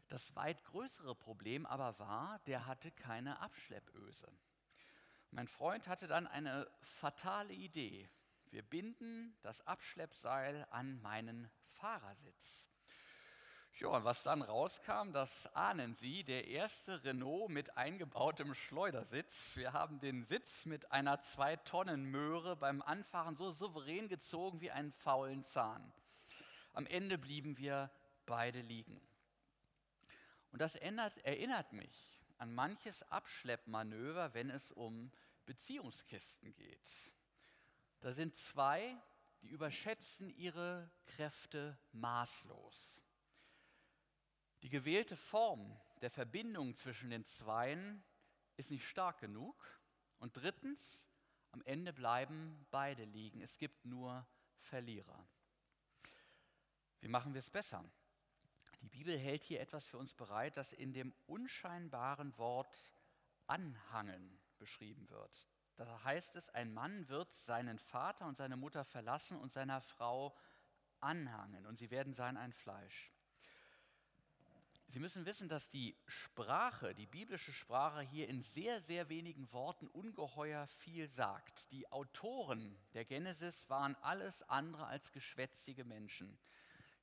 Das 0.09 0.35
weit 0.37 0.63
größere 0.65 1.15
Problem 1.15 1.65
aber 1.67 1.99
war, 1.99 2.39
der 2.47 2.67
hatte 2.67 2.91
keine 2.91 3.39
Abschleppöse. 3.41 4.31
Mein 5.31 5.49
Freund 5.49 5.89
hatte 5.89 6.07
dann 6.07 6.27
eine 6.27 6.71
fatale 6.81 7.55
Idee. 7.55 8.09
Wir 8.51 8.63
binden 8.63 9.35
das 9.41 9.67
Abschleppseil 9.67 10.67
an 10.71 11.01
meinen 11.01 11.51
Fahrersitz. 11.71 12.69
Ja, 13.81 13.89
und 13.89 14.05
was 14.05 14.23
dann 14.23 14.43
rauskam, 14.43 15.13
das 15.13 15.47
ahnen 15.57 15.95
Sie, 15.95 16.23
der 16.23 16.47
erste 16.47 17.03
Renault 17.03 17.51
mit 17.51 17.77
eingebautem 17.77 18.55
Schleudersitz. 18.55 19.57
Wir 19.57 19.73
haben 19.73 19.99
den 19.99 20.25
Sitz 20.25 20.67
mit 20.67 20.93
einer 20.93 21.19
2-Tonnen-Möhre 21.21 22.55
beim 22.55 22.83
Anfahren 22.83 23.35
so 23.35 23.51
souverän 23.51 24.09
gezogen 24.09 24.61
wie 24.61 24.71
einen 24.71 24.93
faulen 24.93 25.45
Zahn. 25.47 25.93
Am 26.75 26.87
Ende 26.87 27.17
blieben 27.17 27.57
wir 27.57 27.91
beide 28.27 28.61
liegen. 28.61 29.01
Und 30.53 30.61
das 30.61 30.77
ändert, 30.77 31.17
erinnert 31.19 31.73
mich 31.73 32.23
an 32.39 32.55
manches 32.55 33.03
Abschleppmanöver, 33.11 34.35
wenn 34.35 34.51
es 34.51 34.71
um 34.71 35.11
Beziehungskisten 35.47 36.55
geht. 36.55 37.13
Da 38.01 38.13
sind 38.13 38.37
zwei, 38.37 38.97
die 39.41 39.49
überschätzen 39.49 40.29
ihre 40.31 40.91
Kräfte 41.07 41.79
maßlos. 41.93 43.01
Die 44.63 44.69
gewählte 44.69 45.17
Form 45.17 45.77
der 46.03 46.11
Verbindung 46.11 46.77
zwischen 46.77 47.11
den 47.11 47.25
Zweien 47.25 48.05
ist 48.57 48.71
nicht 48.71 48.87
stark 48.87 49.19
genug. 49.19 49.57
Und 50.19 50.37
drittens, 50.37 51.03
am 51.51 51.63
Ende 51.63 51.93
bleiben 51.93 52.67
beide 52.71 53.05
liegen. 53.05 53.41
Es 53.41 53.59
gibt 53.59 53.85
nur 53.85 54.27
Verlierer. 54.59 55.27
Wie 57.01 57.09
machen 57.09 57.35
wir 57.35 57.41
es 57.41 57.51
besser? 57.51 57.85
Die 58.83 58.89
Bibel 58.89 59.17
hält 59.17 59.45
hier 59.45 59.61
etwas 59.61 59.85
für 59.85 59.97
uns 59.97 60.13
bereit, 60.13 60.57
das 60.57 60.73
in 60.73 60.93
dem 60.93 61.15
unscheinbaren 61.27 62.37
Wort 62.37 62.77
anhangen 63.47 64.39
beschrieben 64.59 65.09
wird. 65.09 65.49
Da 65.77 66.05
heißt 66.05 66.37
es, 66.37 66.51
ein 66.51 66.73
Mann 66.75 67.09
wird 67.09 67.33
seinen 67.35 67.79
Vater 67.79 68.27
und 68.27 68.37
seine 68.37 68.57
Mutter 68.57 68.85
verlassen 68.85 69.39
und 69.39 69.53
seiner 69.53 69.81
Frau 69.81 70.37
anhangen 71.01 71.67
und 71.67 71.79
sie 71.79 71.91
werden 71.91 72.13
sein 72.13 72.37
ein 72.37 72.53
Fleisch. 72.53 73.13
Sie 74.89 75.01
müssen 75.01 75.25
wissen, 75.25 75.49
dass 75.49 75.71
die 75.71 75.97
Sprache, 76.07 76.95
die 76.95 77.07
biblische 77.07 77.53
Sprache 77.53 78.03
hier 78.03 78.29
in 78.29 78.43
sehr, 78.43 78.83
sehr 78.83 79.09
wenigen 79.09 79.51
Worten 79.51 79.89
ungeheuer 79.89 80.67
viel 80.67 81.09
sagt. 81.09 81.71
Die 81.73 81.91
Autoren 81.91 82.77
der 82.93 83.07
Genesis 83.07 83.71
waren 83.71 83.97
alles 84.03 84.43
andere 84.51 84.87
als 84.87 85.11
geschwätzige 85.13 85.85
Menschen. 85.85 86.39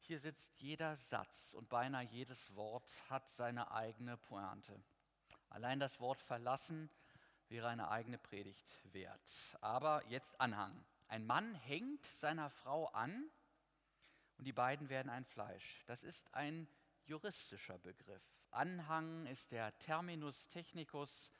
Hier 0.01 0.20
sitzt 0.20 0.60
jeder 0.60 0.96
Satz 0.96 1.53
und 1.53 1.70
beinahe 1.70 2.06
jedes 2.06 2.56
Wort 2.56 2.91
hat 3.10 3.32
seine 3.34 3.72
eigene 3.72 4.18
Pointe. 4.18 4.82
Allein 5.50 5.79
das 5.79 6.00
Wort 6.00 6.22
verlassen 6.22 6.89
wäre 7.48 7.68
eine 7.68 7.89
eigene 7.89 8.18
Predigt 8.18 8.77
wert. 8.94 9.22
Aber 9.62 10.03
jetzt 10.08 10.39
Anhang. 10.39 10.86
Ein 11.08 11.25
Mann 11.25 11.56
hängt 11.56 12.06
seiner 12.06 12.50
Frau 12.50 12.88
an 12.88 13.29
und 14.38 14.46
die 14.46 14.53
beiden 14.53 14.89
werden 14.89 15.10
ein 15.10 15.25
Fleisch. 15.25 15.84
Das 15.88 16.03
ist 16.03 16.34
ein 16.34 16.68
juristischer 17.06 17.79
Begriff. 17.79 18.24
Anhang 18.51 19.25
ist 19.25 19.51
der 19.51 19.77
Terminus 19.79 20.48
technicus 20.50 21.32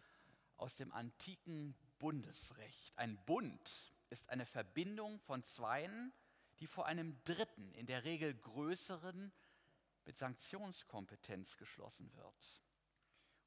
aus 0.58 0.76
dem 0.76 0.92
antiken 0.92 1.76
Bundesrecht. 2.00 2.98
Ein 2.98 3.18
Bund 3.26 3.94
ist 4.10 4.30
eine 4.30 4.46
Verbindung 4.46 5.20
von 5.20 5.44
Zweien, 5.44 6.12
die 6.60 6.68
vor 6.68 6.86
einem 6.86 7.22
Dritten, 7.24 7.74
in 7.74 7.86
der 7.86 8.04
Regel 8.04 8.34
größeren, 8.34 9.32
mit 10.06 10.18
Sanktionskompetenz 10.18 11.58
geschlossen 11.58 12.12
wird. 12.16 12.62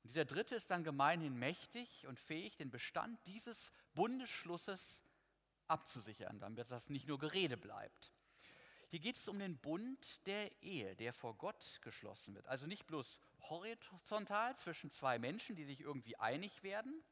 Und 0.03 0.11
dieser 0.11 0.25
Dritte 0.25 0.55
ist 0.55 0.71
dann 0.71 0.85
gemeinhin 0.85 1.39
mächtig 1.39 2.07
und 2.07 2.19
fähig, 2.19 2.57
den 2.57 2.71
Bestand 2.71 3.19
dieses 3.27 3.73
Bundesschlusses 3.95 5.03
abzusichern, 5.69 6.39
damit 6.41 6.71
das 6.71 6.89
nicht 6.89 7.07
nur 7.07 7.19
Gerede 7.19 7.57
bleibt. 7.57 8.13
Hier 8.89 9.01
geht 9.01 9.17
es 9.17 9.27
um 9.29 9.39
den 9.39 9.57
Bund 9.57 10.27
der 10.27 10.63
Ehe, 10.63 10.95
der 10.97 11.13
vor 11.13 11.35
Gott 11.37 11.81
geschlossen 11.83 12.35
wird. 12.35 12.47
Also 12.47 12.67
nicht 12.67 12.87
bloß 12.87 13.19
horizontal 13.49 14.57
zwischen 14.57 14.91
zwei 14.91 15.19
Menschen, 15.19 15.57
die 15.57 15.65
sich 15.65 15.81
irgendwie 15.81 16.17
einig 16.19 16.63
werden, 16.63 17.03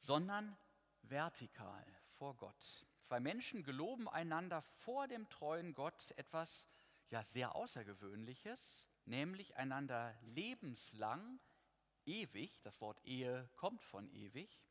sondern 0.00 0.56
vertikal 1.02 1.86
vor 2.18 2.36
Gott. 2.36 2.86
Zwei 3.02 3.20
Menschen 3.20 3.62
geloben 3.62 4.08
einander 4.08 4.62
vor 4.62 5.08
dem 5.08 5.28
treuen 5.28 5.74
Gott 5.74 6.12
etwas 6.16 6.66
ja 7.08 7.22
sehr 7.24 7.54
Außergewöhnliches, 7.54 8.88
nämlich 9.04 9.56
einander 9.56 10.16
lebenslang, 10.22 11.40
ewig, 12.06 12.60
das 12.62 12.80
Wort 12.80 13.04
Ehe 13.04 13.48
kommt 13.56 13.84
von 13.84 14.08
ewig, 14.10 14.64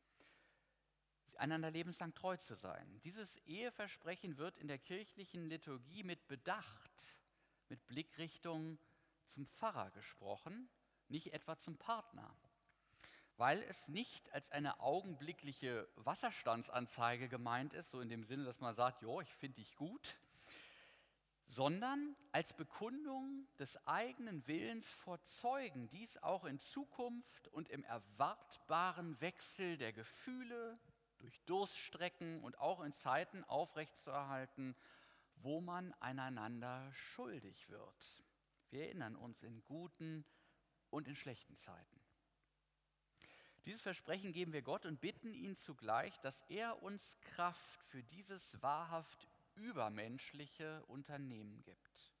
einander 1.36 1.70
lebenslang 1.70 2.14
treu 2.14 2.36
zu 2.36 2.54
sein. 2.54 3.00
Dieses 3.04 3.36
Eheversprechen 3.46 4.36
wird 4.38 4.58
in 4.58 4.68
der 4.68 4.78
kirchlichen 4.78 5.48
Liturgie 5.48 6.02
mit 6.02 6.26
Bedacht, 6.28 7.18
mit 7.68 7.86
Blickrichtung 7.86 8.78
zum 9.28 9.46
Pfarrer 9.46 9.90
gesprochen, 9.90 10.68
nicht 11.08 11.32
etwa 11.32 11.58
zum 11.58 11.76
Partner 11.78 12.34
weil 13.36 13.62
es 13.62 13.88
nicht 13.88 14.32
als 14.32 14.50
eine 14.50 14.80
augenblickliche 14.80 15.88
Wasserstandsanzeige 15.96 17.28
gemeint 17.28 17.74
ist, 17.74 17.90
so 17.90 18.00
in 18.00 18.08
dem 18.08 18.24
Sinne, 18.24 18.44
dass 18.44 18.60
man 18.60 18.74
sagt, 18.74 19.02
jo, 19.02 19.20
ich 19.20 19.32
finde 19.34 19.56
dich 19.56 19.74
gut, 19.76 20.16
sondern 21.46 22.16
als 22.30 22.54
Bekundung 22.54 23.46
des 23.58 23.76
eigenen 23.86 24.46
Willens 24.46 24.88
vor 24.88 25.22
Zeugen, 25.24 25.88
dies 25.88 26.16
auch 26.22 26.44
in 26.44 26.58
Zukunft 26.58 27.48
und 27.48 27.68
im 27.68 27.84
erwartbaren 27.84 29.20
Wechsel 29.20 29.76
der 29.76 29.92
Gefühle 29.92 30.78
durch 31.18 31.38
Durststrecken 31.44 32.40
und 32.40 32.58
auch 32.58 32.80
in 32.80 32.94
Zeiten 32.94 33.44
aufrechtzuerhalten, 33.44 34.74
wo 35.36 35.60
man 35.60 35.92
einander 36.00 36.90
schuldig 36.92 37.68
wird. 37.68 38.24
Wir 38.70 38.86
erinnern 38.86 39.16
uns 39.16 39.42
in 39.42 39.62
guten 39.64 40.24
und 40.90 41.06
in 41.06 41.16
schlechten 41.16 41.56
Zeiten. 41.56 42.01
Dieses 43.64 43.80
Versprechen 43.80 44.32
geben 44.32 44.52
wir 44.52 44.62
Gott 44.62 44.86
und 44.86 45.00
bitten 45.00 45.34
ihn 45.34 45.54
zugleich, 45.54 46.18
dass 46.20 46.42
er 46.48 46.82
uns 46.82 47.18
Kraft 47.20 47.82
für 47.84 48.02
dieses 48.02 48.60
wahrhaft 48.60 49.28
übermenschliche 49.54 50.84
Unternehmen 50.86 51.62
gibt. 51.62 52.12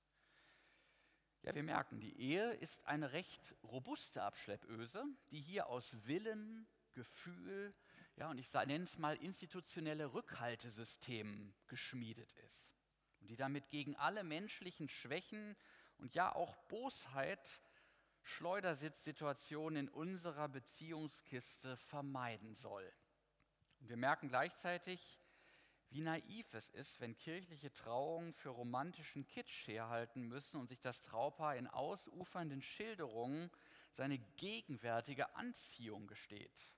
Ja, 1.42 1.52
wir 1.54 1.64
merken, 1.64 1.98
die 1.98 2.16
Ehe 2.20 2.52
ist 2.54 2.86
eine 2.86 3.12
recht 3.12 3.56
robuste 3.64 4.22
Abschleppöse, 4.22 5.04
die 5.32 5.40
hier 5.40 5.66
aus 5.66 5.96
Willen, 6.06 6.68
Gefühl, 6.94 7.74
ja, 8.16 8.30
und 8.30 8.38
ich 8.38 8.52
nenne 8.52 8.84
es 8.84 8.98
mal 8.98 9.16
institutionelle 9.16 10.12
Rückhaltesystemen 10.12 11.52
geschmiedet 11.66 12.32
ist. 12.34 12.70
Und 13.20 13.28
die 13.28 13.36
damit 13.36 13.68
gegen 13.70 13.96
alle 13.96 14.22
menschlichen 14.22 14.88
Schwächen 14.88 15.56
und 15.98 16.14
ja 16.14 16.32
auch 16.32 16.56
Bosheit 16.68 17.62
Schleudersitzsituation 18.22 19.76
in 19.76 19.88
unserer 19.88 20.48
Beziehungskiste 20.48 21.76
vermeiden 21.76 22.54
soll. 22.54 22.90
Und 23.80 23.88
wir 23.88 23.96
merken 23.96 24.28
gleichzeitig, 24.28 25.18
wie 25.90 26.00
naiv 26.00 26.54
es 26.54 26.70
ist, 26.70 27.00
wenn 27.00 27.16
kirchliche 27.16 27.72
Trauungen 27.72 28.32
für 28.32 28.48
romantischen 28.48 29.26
Kitsch 29.26 29.66
herhalten 29.66 30.22
müssen 30.22 30.58
und 30.58 30.68
sich 30.68 30.80
das 30.80 31.02
Traupaar 31.02 31.56
in 31.56 31.66
ausufernden 31.66 32.62
Schilderungen 32.62 33.50
seine 33.92 34.18
gegenwärtige 34.36 35.34
Anziehung 35.36 36.06
gesteht. 36.06 36.72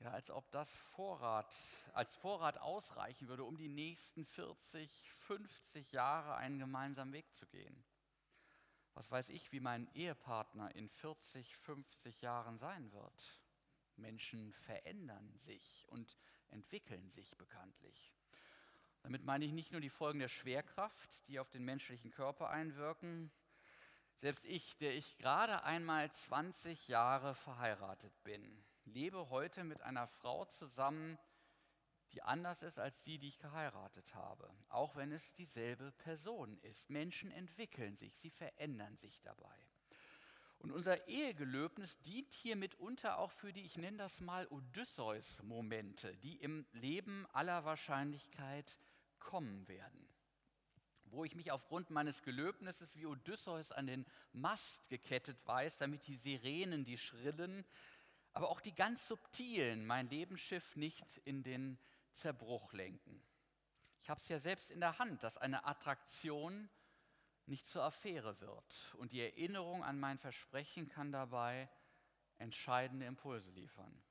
Ja, 0.00 0.10
als 0.12 0.30
ob 0.30 0.50
das 0.50 0.70
Vorrat, 0.94 1.54
als 1.92 2.14
Vorrat 2.16 2.58
ausreichen 2.58 3.28
würde, 3.28 3.44
um 3.44 3.56
die 3.56 3.68
nächsten 3.68 4.24
40, 4.26 4.90
50 5.26 5.92
Jahre 5.92 6.36
einen 6.36 6.58
gemeinsamen 6.58 7.12
Weg 7.12 7.30
zu 7.32 7.46
gehen. 7.46 7.84
Was 8.96 9.10
weiß 9.10 9.28
ich, 9.28 9.52
wie 9.52 9.60
mein 9.60 9.86
Ehepartner 9.94 10.74
in 10.74 10.88
40, 10.88 11.54
50 11.58 12.22
Jahren 12.22 12.56
sein 12.56 12.90
wird? 12.92 13.42
Menschen 13.96 14.54
verändern 14.54 15.36
sich 15.36 15.84
und 15.88 16.18
entwickeln 16.48 17.10
sich 17.10 17.36
bekanntlich. 17.36 18.14
Damit 19.02 19.22
meine 19.22 19.44
ich 19.44 19.52
nicht 19.52 19.70
nur 19.70 19.82
die 19.82 19.90
Folgen 19.90 20.18
der 20.18 20.30
Schwerkraft, 20.30 21.10
die 21.28 21.38
auf 21.38 21.50
den 21.50 21.62
menschlichen 21.62 22.10
Körper 22.10 22.48
einwirken, 22.48 23.30
Selbst 24.22 24.46
ich, 24.46 24.78
der 24.78 24.94
ich 24.94 25.18
gerade 25.18 25.62
einmal 25.64 26.10
20 26.10 26.88
Jahre 26.88 27.34
verheiratet 27.34 28.14
bin, 28.24 28.64
lebe 28.86 29.28
heute 29.28 29.62
mit 29.62 29.82
einer 29.82 30.06
Frau 30.06 30.46
zusammen, 30.46 31.18
die 32.16 32.22
anders 32.22 32.62
ist 32.62 32.78
als 32.78 33.02
die, 33.02 33.18
die 33.18 33.28
ich 33.28 33.38
geheiratet 33.38 34.14
habe, 34.14 34.50
auch 34.70 34.96
wenn 34.96 35.12
es 35.12 35.34
dieselbe 35.34 35.92
Person 35.92 36.56
ist. 36.62 36.88
Menschen 36.88 37.30
entwickeln 37.30 37.94
sich, 37.94 38.16
sie 38.16 38.30
verändern 38.30 38.96
sich 38.96 39.20
dabei. 39.20 39.54
Und 40.60 40.72
unser 40.72 41.06
Ehegelöbnis 41.08 41.98
dient 41.98 42.32
hier 42.32 42.56
mitunter 42.56 43.18
auch 43.18 43.30
für 43.32 43.52
die, 43.52 43.66
ich 43.66 43.76
nenne 43.76 43.98
das 43.98 44.20
mal 44.20 44.46
Odysseus-Momente, 44.46 46.16
die 46.16 46.36
im 46.36 46.64
Leben 46.72 47.26
aller 47.34 47.66
Wahrscheinlichkeit 47.66 48.78
kommen 49.18 49.68
werden. 49.68 50.08
Wo 51.04 51.22
ich 51.22 51.34
mich 51.34 51.52
aufgrund 51.52 51.90
meines 51.90 52.22
Gelöbnisses 52.22 52.96
wie 52.96 53.04
Odysseus 53.04 53.72
an 53.72 53.86
den 53.86 54.06
Mast 54.32 54.88
gekettet 54.88 55.36
weiß, 55.46 55.76
damit 55.76 56.06
die 56.06 56.16
Sirenen, 56.16 56.86
die 56.86 56.96
schrillen, 56.96 57.66
aber 58.32 58.48
auch 58.48 58.62
die 58.62 58.74
ganz 58.74 59.06
subtilen 59.06 59.84
mein 59.84 60.08
Lebensschiff 60.08 60.76
nicht 60.76 61.18
in 61.24 61.42
den 61.42 61.78
Zerbruch 62.16 62.72
lenken. 62.72 63.22
Ich 64.02 64.10
habe 64.10 64.20
es 64.20 64.28
ja 64.28 64.38
selbst 64.38 64.70
in 64.70 64.80
der 64.80 64.98
Hand, 64.98 65.22
dass 65.22 65.38
eine 65.38 65.64
Attraktion 65.64 66.68
nicht 67.46 67.68
zur 67.68 67.84
Affäre 67.84 68.40
wird. 68.40 68.94
Und 68.98 69.12
die 69.12 69.20
Erinnerung 69.20 69.84
an 69.84 69.98
mein 69.98 70.18
Versprechen 70.18 70.88
kann 70.88 71.12
dabei 71.12 71.68
entscheidende 72.38 73.06
Impulse 73.06 73.50
liefern. 73.50 74.02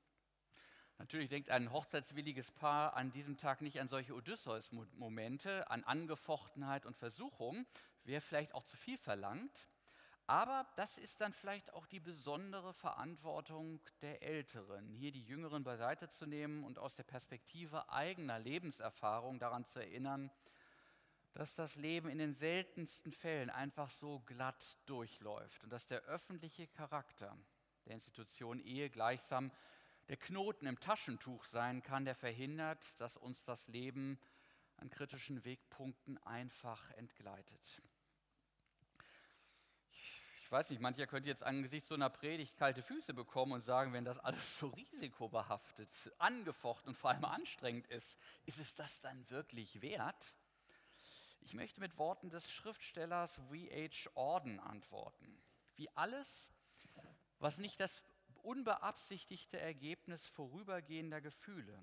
Natürlich 0.98 1.28
denkt 1.28 1.50
ein 1.50 1.70
hochzeitswilliges 1.72 2.50
Paar 2.52 2.96
an 2.96 3.12
diesem 3.12 3.36
Tag 3.36 3.60
nicht 3.60 3.80
an 3.80 3.88
solche 3.88 4.14
Odysseus-Momente, 4.14 5.70
an 5.70 5.84
Angefochtenheit 5.84 6.86
und 6.86 6.96
Versuchung, 6.96 7.66
wäre 8.04 8.22
vielleicht 8.22 8.54
auch 8.54 8.64
zu 8.64 8.76
viel 8.78 8.96
verlangt. 8.96 9.68
Aber 10.28 10.66
das 10.74 10.98
ist 10.98 11.20
dann 11.20 11.32
vielleicht 11.32 11.72
auch 11.72 11.86
die 11.86 12.00
besondere 12.00 12.74
Verantwortung 12.74 13.80
der 14.02 14.22
Älteren, 14.22 14.92
hier 14.92 15.12
die 15.12 15.22
Jüngeren 15.22 15.62
beiseite 15.62 16.10
zu 16.10 16.26
nehmen 16.26 16.64
und 16.64 16.80
aus 16.80 16.96
der 16.96 17.04
Perspektive 17.04 17.90
eigener 17.90 18.40
Lebenserfahrung 18.40 19.38
daran 19.38 19.64
zu 19.66 19.78
erinnern, 19.78 20.32
dass 21.32 21.54
das 21.54 21.76
Leben 21.76 22.08
in 22.08 22.18
den 22.18 22.34
seltensten 22.34 23.12
Fällen 23.12 23.50
einfach 23.50 23.90
so 23.90 24.20
glatt 24.20 24.78
durchläuft 24.86 25.62
und 25.62 25.70
dass 25.70 25.86
der 25.86 26.02
öffentliche 26.04 26.66
Charakter 26.66 27.36
der 27.84 27.94
Institution 27.94 28.58
Ehe 28.58 28.90
gleichsam 28.90 29.52
der 30.08 30.16
Knoten 30.16 30.66
im 30.66 30.80
Taschentuch 30.80 31.44
sein 31.44 31.82
kann, 31.82 32.04
der 32.04 32.16
verhindert, 32.16 33.00
dass 33.00 33.16
uns 33.16 33.44
das 33.44 33.68
Leben 33.68 34.18
an 34.76 34.90
kritischen 34.90 35.44
Wegpunkten 35.44 36.18
einfach 36.24 36.90
entgleitet. 36.92 37.82
Ich 40.46 40.52
weiß 40.52 40.70
nicht, 40.70 40.80
mancher 40.80 41.08
könnte 41.08 41.28
jetzt 41.28 41.42
angesichts 41.42 41.88
so 41.88 41.96
einer 41.96 42.08
Predigt 42.08 42.56
kalte 42.56 42.80
Füße 42.80 43.12
bekommen 43.12 43.50
und 43.50 43.64
sagen, 43.64 43.92
wenn 43.92 44.04
das 44.04 44.16
alles 44.20 44.60
so 44.60 44.68
risikobehaftet, 44.68 45.88
angefochten 46.18 46.90
und 46.90 46.94
vor 46.94 47.10
allem 47.10 47.24
anstrengend 47.24 47.88
ist, 47.88 48.16
ist 48.44 48.60
es 48.60 48.72
das 48.76 49.00
dann 49.00 49.28
wirklich 49.28 49.82
wert? 49.82 50.36
Ich 51.40 51.52
möchte 51.52 51.80
mit 51.80 51.98
Worten 51.98 52.30
des 52.30 52.48
Schriftstellers 52.48 53.34
V.H. 53.34 54.08
Orden 54.14 54.60
antworten. 54.60 55.36
Wie 55.74 55.88
alles, 55.96 56.48
was 57.40 57.58
nicht 57.58 57.80
das 57.80 58.00
unbeabsichtigte 58.44 59.58
Ergebnis 59.58 60.24
vorübergehender 60.28 61.20
Gefühle, 61.20 61.76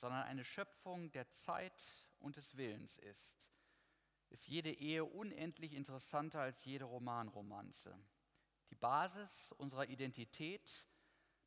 sondern 0.00 0.22
eine 0.22 0.46
Schöpfung 0.46 1.12
der 1.12 1.30
Zeit 1.34 1.78
und 2.20 2.36
des 2.36 2.56
Willens 2.56 2.96
ist, 2.96 3.36
ist 4.32 4.48
jede 4.48 4.72
Ehe 4.72 5.04
unendlich 5.04 5.74
interessanter 5.74 6.40
als 6.40 6.64
jede 6.64 6.84
Romanromanze. 6.86 7.94
Die 8.70 8.74
Basis 8.74 9.52
unserer 9.58 9.88
Identität 9.88 10.86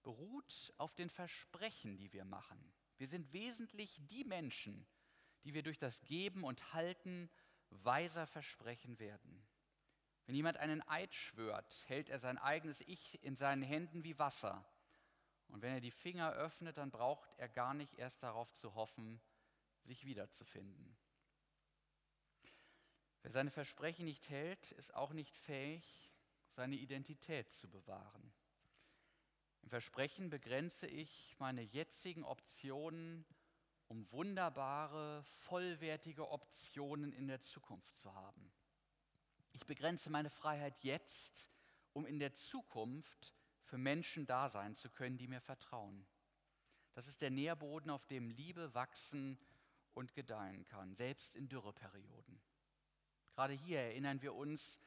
beruht 0.04 0.74
auf 0.77 0.93
den 0.93 1.10
Versprechen, 1.10 1.98
die 1.98 2.13
wir 2.13 2.26
machen. 2.26 2.74
Wir 2.98 3.08
sind 3.08 3.34
wesentlich 3.34 4.00
die 4.08 4.24
Menschen, 4.24 4.86
die 5.43 5.54
wir 5.54 5.63
durch 5.63 5.80
das 5.80 6.04
Geben 6.04 6.43
und 6.43 6.74
Halten 6.74 7.30
weiser 7.69 8.28
versprechen 8.28 9.00
werden. 9.00 9.45
Wenn 10.26 10.36
jemand 10.36 10.58
einen 10.58 10.88
Eid 10.88 11.13
schwört, 11.13 11.84
hält 11.88 12.10
er 12.10 12.19
sein 12.19 12.38
eigenes 12.38 12.82
Ich 12.82 13.21
in 13.24 13.36
seinen 13.36 13.63
Händen 13.63 14.04
wie 14.04 14.17
Wasser. 14.19 14.63
Und 15.48 15.62
wenn 15.62 15.74
er 15.74 15.82
die 15.82 15.91
Finger 15.91 16.32
öffnet, 16.34 16.78
dann 16.78 16.91
braucht 16.91 17.30
er 17.38 17.50
gar 17.50 17.74
nicht 17.74 17.93
erst 17.95 18.21
darauf 18.24 18.52
zu 18.54 18.76
hoffen, 18.76 19.21
sich 19.84 20.06
wiederzufinden. 20.06 20.98
Wer 23.26 23.32
seine 23.32 23.50
Versprechen 23.50 24.06
nicht 24.06 24.30
hält, 24.30 24.72
ist 24.74 24.94
auch 24.94 25.12
nicht 25.12 25.36
fähig, 25.36 26.12
seine 26.52 26.76
Identität 26.76 27.52
zu 27.52 27.68
bewahren. 27.68 28.32
Im 29.64 29.70
Versprechen 29.70 30.30
begrenze 30.30 30.86
ich 30.86 31.36
meine 31.40 31.64
jetzigen 31.64 32.24
Optionen 32.24 33.26
um 33.88 34.12
wunderbare, 34.12 35.24
vollwertige 35.24 36.30
Optionen 36.30 37.14
in 37.14 37.26
der 37.26 37.42
Zukunft 37.42 37.98
zu 37.98 38.14
haben. 38.14 38.52
Ich 39.54 39.66
begrenze 39.66 40.12
meine 40.12 40.30
Freiheit 40.30 40.84
jetzt, 40.84 41.50
um 41.94 42.06
in 42.06 42.20
der 42.20 42.36
Zukunft 42.36 43.34
für 43.64 43.80
Menschen 43.80 44.28
da 44.28 44.50
sein 44.50 44.76
zu 44.76 44.88
können, 44.88 45.18
die 45.18 45.28
mir 45.28 45.42
vertrauen. 45.42 46.06
Das 46.94 47.08
ist 47.08 47.24
der 47.24 47.32
Nährboden, 47.32 47.90
auf 47.90 48.06
dem 48.06 48.30
Liebe 48.30 48.76
wachsen 48.76 49.40
und 49.96 50.14
gedeihen 50.14 50.64
kann, 50.68 50.94
selbst 50.94 51.36
in 51.36 51.50
Dürreperioden. 51.50 52.40
Gerade 53.36 53.54
hier 53.54 53.80
erinnern 53.80 54.21
wir 54.21 54.34
uns, 54.34 54.80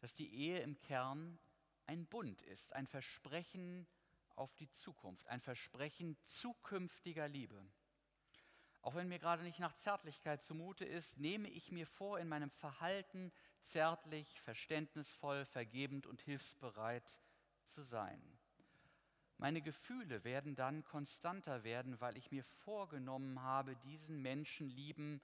dass 0.00 0.12
die 0.12 0.34
Ehe 0.34 0.58
im 0.58 0.76
Kern 0.80 1.38
ein 1.86 2.04
Bund 2.06 2.42
ist, 2.42 2.72
ein 2.72 2.88
Versprechen 2.88 3.86
auf 4.34 4.54
die 4.56 4.68
Zukunft, 4.70 5.28
ein 5.28 5.40
Versprechen 5.40 6.16
zukünftiger 6.24 7.28
Liebe. 7.28 7.64
Auch 8.80 8.96
wenn 8.96 9.08
mir 9.08 9.20
gerade 9.20 9.44
nicht 9.44 9.60
nach 9.60 9.76
Zärtlichkeit 9.76 10.42
zumute 10.42 10.84
ist, 10.84 11.16
nehme 11.18 11.48
ich 11.48 11.70
mir 11.70 11.86
vor, 11.86 12.18
in 12.18 12.28
meinem 12.28 12.50
Verhalten 12.50 13.32
zärtlich, 13.60 14.40
verständnisvoll, 14.40 15.44
vergebend 15.44 16.08
und 16.08 16.20
hilfsbereit 16.22 17.08
zu 17.66 17.84
sein. 17.84 18.20
Meine 19.38 19.62
Gefühle 19.62 20.24
werden 20.24 20.56
dann 20.56 20.82
konstanter 20.84 21.62
werden, 21.62 22.00
weil 22.00 22.16
ich 22.16 22.32
mir 22.32 22.42
vorgenommen 22.42 23.42
habe, 23.42 23.76
diesen 23.76 24.20
Menschen 24.20 24.68
lieben 24.68 25.20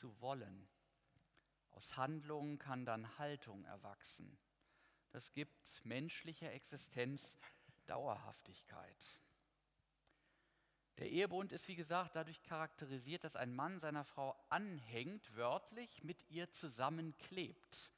zu 0.00 0.20
wollen. 0.20 0.68
Aus 1.70 1.96
Handlungen 1.96 2.58
kann 2.58 2.84
dann 2.84 3.18
Haltung 3.18 3.64
erwachsen. 3.64 4.38
Das 5.10 5.32
gibt 5.32 5.84
menschlicher 5.84 6.52
Existenz 6.52 7.38
Dauerhaftigkeit. 7.86 9.20
Der 10.98 11.10
Ehebund 11.10 11.50
ist, 11.50 11.66
wie 11.66 11.76
gesagt, 11.76 12.14
dadurch 12.14 12.42
charakterisiert, 12.42 13.24
dass 13.24 13.34
ein 13.34 13.54
Mann 13.54 13.80
seiner 13.80 14.04
Frau 14.04 14.36
anhängt, 14.50 15.34
wörtlich 15.34 16.04
mit 16.04 16.28
ihr 16.28 16.50
zusammenklebt. 16.50 17.90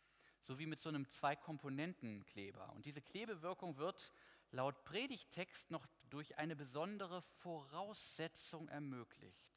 So 0.42 0.58
wie 0.58 0.66
mit 0.66 0.80
so 0.80 0.88
einem 0.88 1.08
Zwei-Komponenten-Kleber. 1.08 2.72
Und 2.72 2.87
diese 2.87 3.02
Klebewirkung 3.02 3.76
wird 3.76 4.12
laut 4.52 4.85
Predigtext 4.85 5.70
noch 5.70 5.87
durch 6.11 6.38
eine 6.38 6.56
besondere 6.56 7.22
Voraussetzung 7.22 8.68
ermöglicht. 8.68 9.52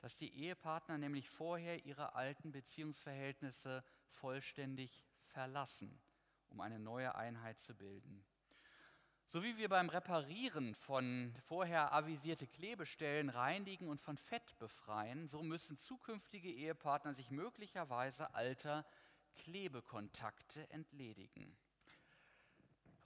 Dass 0.00 0.16
die 0.16 0.34
Ehepartner 0.34 0.98
nämlich 0.98 1.28
vorher 1.28 1.84
ihre 1.84 2.14
alten 2.14 2.52
Beziehungsverhältnisse 2.52 3.84
vollständig 4.10 5.04
verlassen, 5.26 6.00
um 6.48 6.60
eine 6.60 6.78
neue 6.78 7.14
Einheit 7.14 7.60
zu 7.60 7.74
bilden. 7.74 8.24
So 9.30 9.42
wie 9.42 9.58
wir 9.58 9.68
beim 9.68 9.90
Reparieren 9.90 10.74
von 10.74 11.34
vorher 11.46 11.92
avisierte 11.92 12.46
Klebestellen 12.46 13.28
reinigen 13.28 13.88
und 13.88 14.00
von 14.00 14.16
Fett 14.16 14.58
befreien, 14.58 15.28
so 15.28 15.42
müssen 15.42 15.78
zukünftige 15.78 16.50
Ehepartner 16.50 17.12
sich 17.12 17.30
möglicherweise 17.30 18.34
alter 18.34 18.86
Klebekontakte 19.36 20.70
entledigen. 20.70 21.58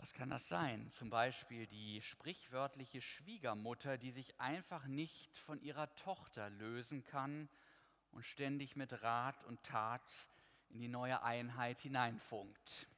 Was 0.03 0.15
kann 0.15 0.31
das 0.31 0.49
sein? 0.49 0.91
Zum 0.91 1.11
Beispiel 1.11 1.69
die 1.69 2.03
sprichwörtliche 2.03 3.01
Schwiegermutter, 3.01 3.99
die 3.99 4.11
sich 4.11 4.41
einfach 4.41 4.88
nicht 4.88 5.38
von 5.38 5.62
ihrer 5.62 5.95
Tochter 5.95 6.51
lösen 6.51 7.05
kann 7.05 7.49
und 8.11 8.25
ständig 8.25 8.75
mit 8.75 9.05
Rat 9.05 9.45
und 9.45 9.62
Tat 9.62 10.03
in 10.71 10.81
die 10.81 10.88
neue 10.88 11.23
Einheit 11.23 11.81
hineinfunkt. 11.83 12.88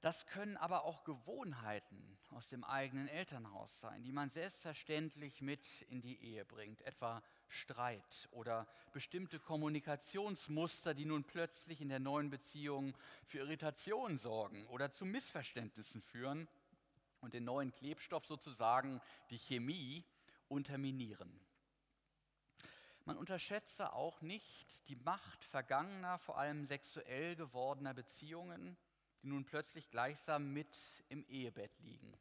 Das 0.00 0.28
können 0.28 0.56
aber 0.56 0.84
auch 0.84 1.02
Gewohnheiten 1.02 2.16
aus 2.30 2.46
dem 2.46 2.62
eigenen 2.62 3.08
Elternhaus 3.08 3.80
sein, 3.80 4.04
die 4.04 4.12
man 4.12 4.30
selbstverständlich 4.30 5.40
mit 5.40 5.82
in 5.88 6.00
die 6.00 6.22
Ehe 6.22 6.44
bringt, 6.44 6.82
etwa 6.82 7.20
Streit 7.48 8.28
oder 8.30 8.66
bestimmte 8.92 9.38
Kommunikationsmuster, 9.38 10.94
die 10.94 11.04
nun 11.04 11.24
plötzlich 11.24 11.80
in 11.80 11.88
der 11.88 12.00
neuen 12.00 12.30
Beziehung 12.30 12.96
für 13.26 13.38
Irritation 13.38 14.18
sorgen 14.18 14.66
oder 14.68 14.90
zu 14.90 15.04
Missverständnissen 15.04 16.02
führen 16.02 16.48
und 17.20 17.34
den 17.34 17.44
neuen 17.44 17.72
Klebstoff 17.72 18.26
sozusagen, 18.26 19.00
die 19.30 19.38
Chemie, 19.38 20.04
unterminieren. 20.48 21.40
Man 23.04 23.16
unterschätze 23.16 23.92
auch 23.92 24.20
nicht 24.20 24.86
die 24.88 24.96
Macht 24.96 25.44
vergangener, 25.44 26.18
vor 26.18 26.38
allem 26.38 26.66
sexuell 26.66 27.36
gewordener 27.36 27.94
Beziehungen, 27.94 28.76
die 29.22 29.28
nun 29.28 29.44
plötzlich 29.44 29.90
gleichsam 29.90 30.52
mit 30.52 30.68
im 31.08 31.24
Ehebett 31.28 31.78
liegen. 31.80 32.12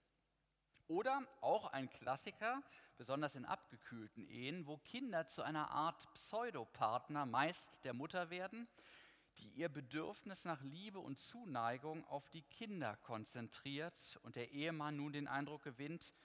Oder 0.87 1.27
auch 1.41 1.67
ein 1.73 1.89
Klassiker, 1.89 2.63
besonders 2.95 3.35
in 3.35 3.45
abgekühlten 3.45 4.25
Ehen, 4.29 4.65
wo 4.67 4.77
Kinder 4.77 5.27
zu 5.27 5.43
einer 5.43 5.69
Art 5.69 6.11
Pseudopartner 6.13 7.25
meist 7.25 7.83
der 7.83 7.93
Mutter 7.93 8.29
werden, 8.29 8.67
die 9.37 9.49
ihr 9.49 9.69
Bedürfnis 9.69 10.45
nach 10.45 10.61
Liebe 10.61 10.99
und 10.99 11.19
Zuneigung 11.19 12.05
auf 12.05 12.29
die 12.29 12.41
Kinder 12.41 12.95
konzentriert 12.97 14.17
und 14.23 14.35
der 14.35 14.51
Ehemann 14.51 14.95
nun 14.95 15.11
den 15.11 15.27
Eindruck 15.27 15.63
gewinnt, 15.63 16.15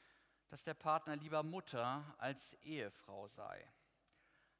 dass 0.48 0.62
der 0.62 0.74
Partner 0.74 1.16
lieber 1.16 1.42
Mutter 1.42 2.14
als 2.18 2.54
Ehefrau 2.62 3.26
sei. 3.28 3.66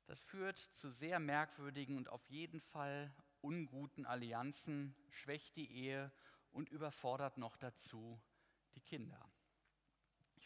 Das 0.07 0.21
führt 0.21 0.59
zu 0.59 0.91
sehr 0.91 1.21
merkwürdigen 1.21 1.97
und 1.97 2.09
auf 2.09 2.27
jeden 2.29 2.61
Fall 2.61 3.15
unguten 3.41 4.05
Allianzen, 4.05 4.97
schwächt 5.11 5.57
die 5.57 5.71
Ehe 5.71 6.11
und 6.51 6.69
überfordert 6.71 7.39
noch 7.39 7.57
dazu 7.57 8.21
die 8.75 8.81
Kinder. 8.81 9.32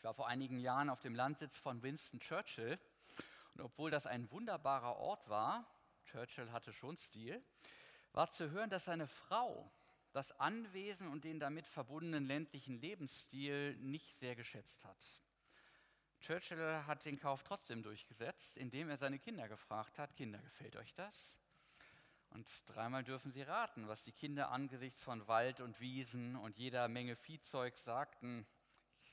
War 0.06 0.14
vor 0.14 0.28
einigen 0.28 0.60
Jahren 0.60 0.88
auf 0.88 1.00
dem 1.00 1.16
Landsitz 1.16 1.56
von 1.56 1.82
Winston 1.82 2.20
Churchill 2.20 2.78
und 3.54 3.60
obwohl 3.60 3.90
das 3.90 4.06
ein 4.06 4.30
wunderbarer 4.30 4.98
Ort 4.98 5.28
war, 5.28 5.66
Churchill 6.04 6.52
hatte 6.52 6.72
schon 6.72 6.96
Stil, 6.96 7.44
war 8.12 8.30
zu 8.30 8.48
hören, 8.52 8.70
dass 8.70 8.84
seine 8.84 9.08
Frau 9.08 9.68
das 10.12 10.30
Anwesen 10.38 11.08
und 11.08 11.24
den 11.24 11.40
damit 11.40 11.66
verbundenen 11.66 12.24
ländlichen 12.24 12.80
Lebensstil 12.80 13.74
nicht 13.78 14.14
sehr 14.20 14.36
geschätzt 14.36 14.84
hat. 14.84 15.04
Churchill 16.20 16.84
hat 16.86 17.04
den 17.04 17.18
Kauf 17.18 17.42
trotzdem 17.42 17.82
durchgesetzt, 17.82 18.56
indem 18.58 18.88
er 18.88 18.98
seine 18.98 19.18
Kinder 19.18 19.48
gefragt 19.48 19.98
hat, 19.98 20.14
Kinder, 20.14 20.38
gefällt 20.38 20.76
euch 20.76 20.94
das? 20.94 21.34
Und 22.30 22.48
dreimal 22.66 23.02
dürfen 23.02 23.32
sie 23.32 23.42
raten, 23.42 23.88
was 23.88 24.04
die 24.04 24.12
Kinder 24.12 24.52
angesichts 24.52 25.02
von 25.02 25.26
Wald 25.26 25.60
und 25.60 25.80
Wiesen 25.80 26.36
und 26.36 26.58
jeder 26.58 26.86
Menge 26.86 27.16
Viehzeug 27.16 27.76
sagten. 27.76 28.46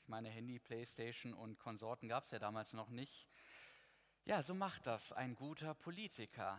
Ich 0.04 0.08
meine, 0.10 0.28
Handy, 0.28 0.58
Playstation 0.58 1.32
und 1.32 1.58
Konsorten 1.58 2.10
gab 2.10 2.26
es 2.26 2.30
ja 2.30 2.38
damals 2.38 2.74
noch 2.74 2.90
nicht. 2.90 3.26
Ja, 4.26 4.42
so 4.42 4.54
macht 4.54 4.86
das 4.86 5.12
ein 5.12 5.34
guter 5.34 5.72
Politiker. 5.72 6.58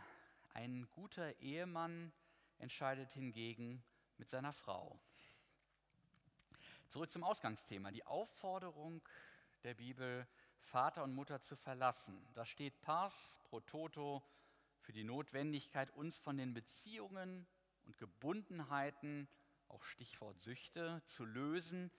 Ein 0.55 0.88
guter 0.89 1.39
Ehemann 1.39 2.12
entscheidet 2.58 3.12
hingegen 3.12 3.84
mit 4.17 4.31
seiner 4.31 4.51
Frau. 4.51 4.99
Zurück 6.89 7.12
zum 7.12 7.23
Ausgangsthema. 7.23 7.91
Die 7.91 8.03
Aufforderung 8.08 9.08
der 9.63 9.75
Bibel, 9.75 10.27
Vater 10.58 11.03
und 11.03 11.13
Mutter 11.13 11.39
zu 11.43 11.55
verlassen. 11.55 12.27
Da 12.34 12.47
steht 12.47 12.81
pars 12.81 13.38
pro 13.43 13.60
toto 13.60 14.23
für 14.79 14.91
die 14.91 15.03
Notwendigkeit, 15.03 15.91
uns 15.91 16.17
von 16.17 16.38
den 16.38 16.55
Beziehungen 16.55 17.45
und 17.86 17.95
Gebundenheiten, 17.99 19.27
auch 19.67 19.84
Stichwort 19.84 20.41
Süchte, 20.41 21.03
zu 21.05 21.25
lösen, 21.25 21.91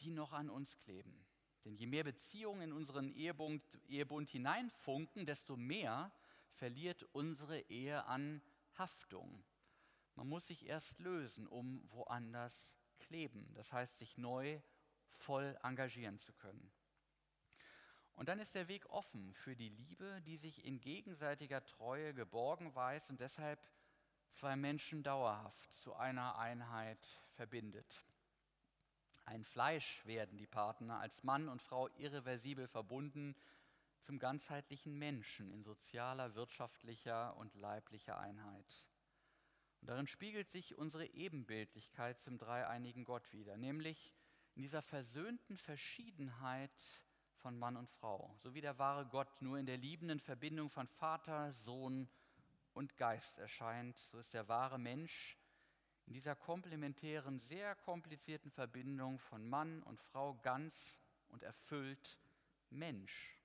die 0.00 0.10
noch 0.10 0.32
an 0.32 0.50
uns 0.50 0.76
kleben. 0.78 1.26
Denn 1.64 1.74
je 1.74 1.86
mehr 1.86 2.04
Beziehungen 2.04 2.62
in 2.62 2.72
unseren 2.72 3.10
Ehebund, 3.10 3.62
Ehebund 3.88 4.28
hineinfunken, 4.28 5.24
desto 5.24 5.56
mehr 5.56 6.12
verliert 6.52 7.02
unsere 7.12 7.60
Ehe 7.70 8.04
an 8.04 8.42
Haftung. 8.76 9.44
Man 10.14 10.28
muss 10.28 10.46
sich 10.46 10.66
erst 10.66 10.98
lösen, 11.00 11.46
um 11.46 11.82
woanders 11.90 12.74
kleben. 12.98 13.52
Das 13.54 13.72
heißt, 13.72 13.96
sich 13.96 14.16
neu 14.18 14.60
voll 15.10 15.56
engagieren 15.62 16.18
zu 16.18 16.32
können. 16.32 16.70
Und 18.14 18.28
dann 18.28 18.38
ist 18.38 18.54
der 18.54 18.68
Weg 18.68 18.88
offen 18.90 19.34
für 19.34 19.56
die 19.56 19.70
Liebe, 19.70 20.22
die 20.22 20.36
sich 20.36 20.64
in 20.64 20.80
gegenseitiger 20.80 21.64
Treue 21.64 22.14
geborgen 22.14 22.74
weiß 22.74 23.10
und 23.10 23.20
deshalb 23.20 23.60
zwei 24.30 24.54
Menschen 24.54 25.02
dauerhaft 25.02 25.72
zu 25.72 25.94
einer 25.94 26.38
Einheit 26.38 27.04
verbindet. 27.32 28.04
Ein 29.26 29.44
Fleisch 29.44 30.04
werden 30.06 30.36
die 30.36 30.46
Partner 30.46 31.00
als 31.00 31.22
Mann 31.22 31.48
und 31.48 31.62
Frau 31.62 31.88
irreversibel 31.96 32.68
verbunden 32.68 33.34
zum 34.02 34.18
ganzheitlichen 34.18 34.98
Menschen 34.98 35.50
in 35.50 35.62
sozialer, 35.62 36.34
wirtschaftlicher 36.34 37.36
und 37.36 37.54
leiblicher 37.54 38.18
Einheit. 38.18 38.86
Und 39.80 39.88
darin 39.88 40.06
spiegelt 40.06 40.50
sich 40.50 40.76
unsere 40.76 41.06
Ebenbildlichkeit 41.06 42.20
zum 42.20 42.38
dreieinigen 42.38 43.04
Gott 43.04 43.32
wieder, 43.32 43.56
nämlich 43.56 44.14
in 44.54 44.62
dieser 44.62 44.82
versöhnten 44.82 45.56
Verschiedenheit 45.56 46.70
von 47.36 47.58
Mann 47.58 47.76
und 47.76 47.90
Frau, 47.90 48.34
so 48.38 48.54
wie 48.54 48.60
der 48.60 48.78
wahre 48.78 49.06
Gott 49.06 49.42
nur 49.42 49.58
in 49.58 49.66
der 49.66 49.76
liebenden 49.76 50.20
Verbindung 50.20 50.70
von 50.70 50.86
Vater, 50.86 51.52
Sohn 51.52 52.08
und 52.72 52.96
Geist 52.96 53.38
erscheint, 53.38 53.98
so 54.10 54.18
ist 54.18 54.32
der 54.34 54.48
wahre 54.48 54.78
Mensch 54.78 55.36
in 56.06 56.12
dieser 56.12 56.36
komplementären, 56.36 57.38
sehr 57.38 57.74
komplizierten 57.76 58.50
Verbindung 58.50 59.18
von 59.18 59.48
Mann 59.48 59.82
und 59.82 60.00
Frau 60.00 60.34
ganz 60.42 61.00
und 61.28 61.42
erfüllt 61.42 62.18
Mensch. 62.70 63.38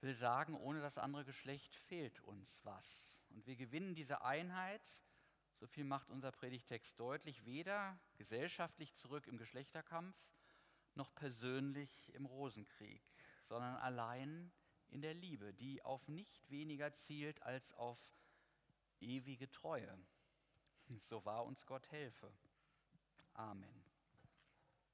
Will 0.00 0.14
sagen, 0.14 0.54
ohne 0.56 0.80
das 0.80 0.98
andere 0.98 1.24
Geschlecht 1.24 1.74
fehlt 1.74 2.20
uns 2.22 2.60
was. 2.64 3.08
Und 3.30 3.46
wir 3.46 3.56
gewinnen 3.56 3.94
diese 3.94 4.24
Einheit, 4.24 4.82
so 5.60 5.66
viel 5.66 5.84
macht 5.84 6.10
unser 6.10 6.32
Predigtext 6.32 6.98
deutlich, 6.98 7.44
weder 7.44 7.98
gesellschaftlich 8.16 8.94
zurück 8.96 9.26
im 9.26 9.38
Geschlechterkampf, 9.38 10.16
noch 10.94 11.14
persönlich 11.14 12.12
im 12.14 12.26
Rosenkrieg, 12.26 13.02
sondern 13.44 13.76
allein 13.76 14.50
in 14.90 15.02
der 15.02 15.14
Liebe, 15.14 15.54
die 15.54 15.82
auf 15.82 16.08
nicht 16.08 16.50
weniger 16.50 16.92
zielt 16.94 17.42
als 17.42 17.72
auf 17.74 17.98
ewige 19.00 19.50
Treue. 19.50 19.96
So 21.00 21.24
wahr 21.24 21.44
uns 21.44 21.64
Gott 21.66 21.90
helfe. 21.90 22.32
Amen. 23.34 23.81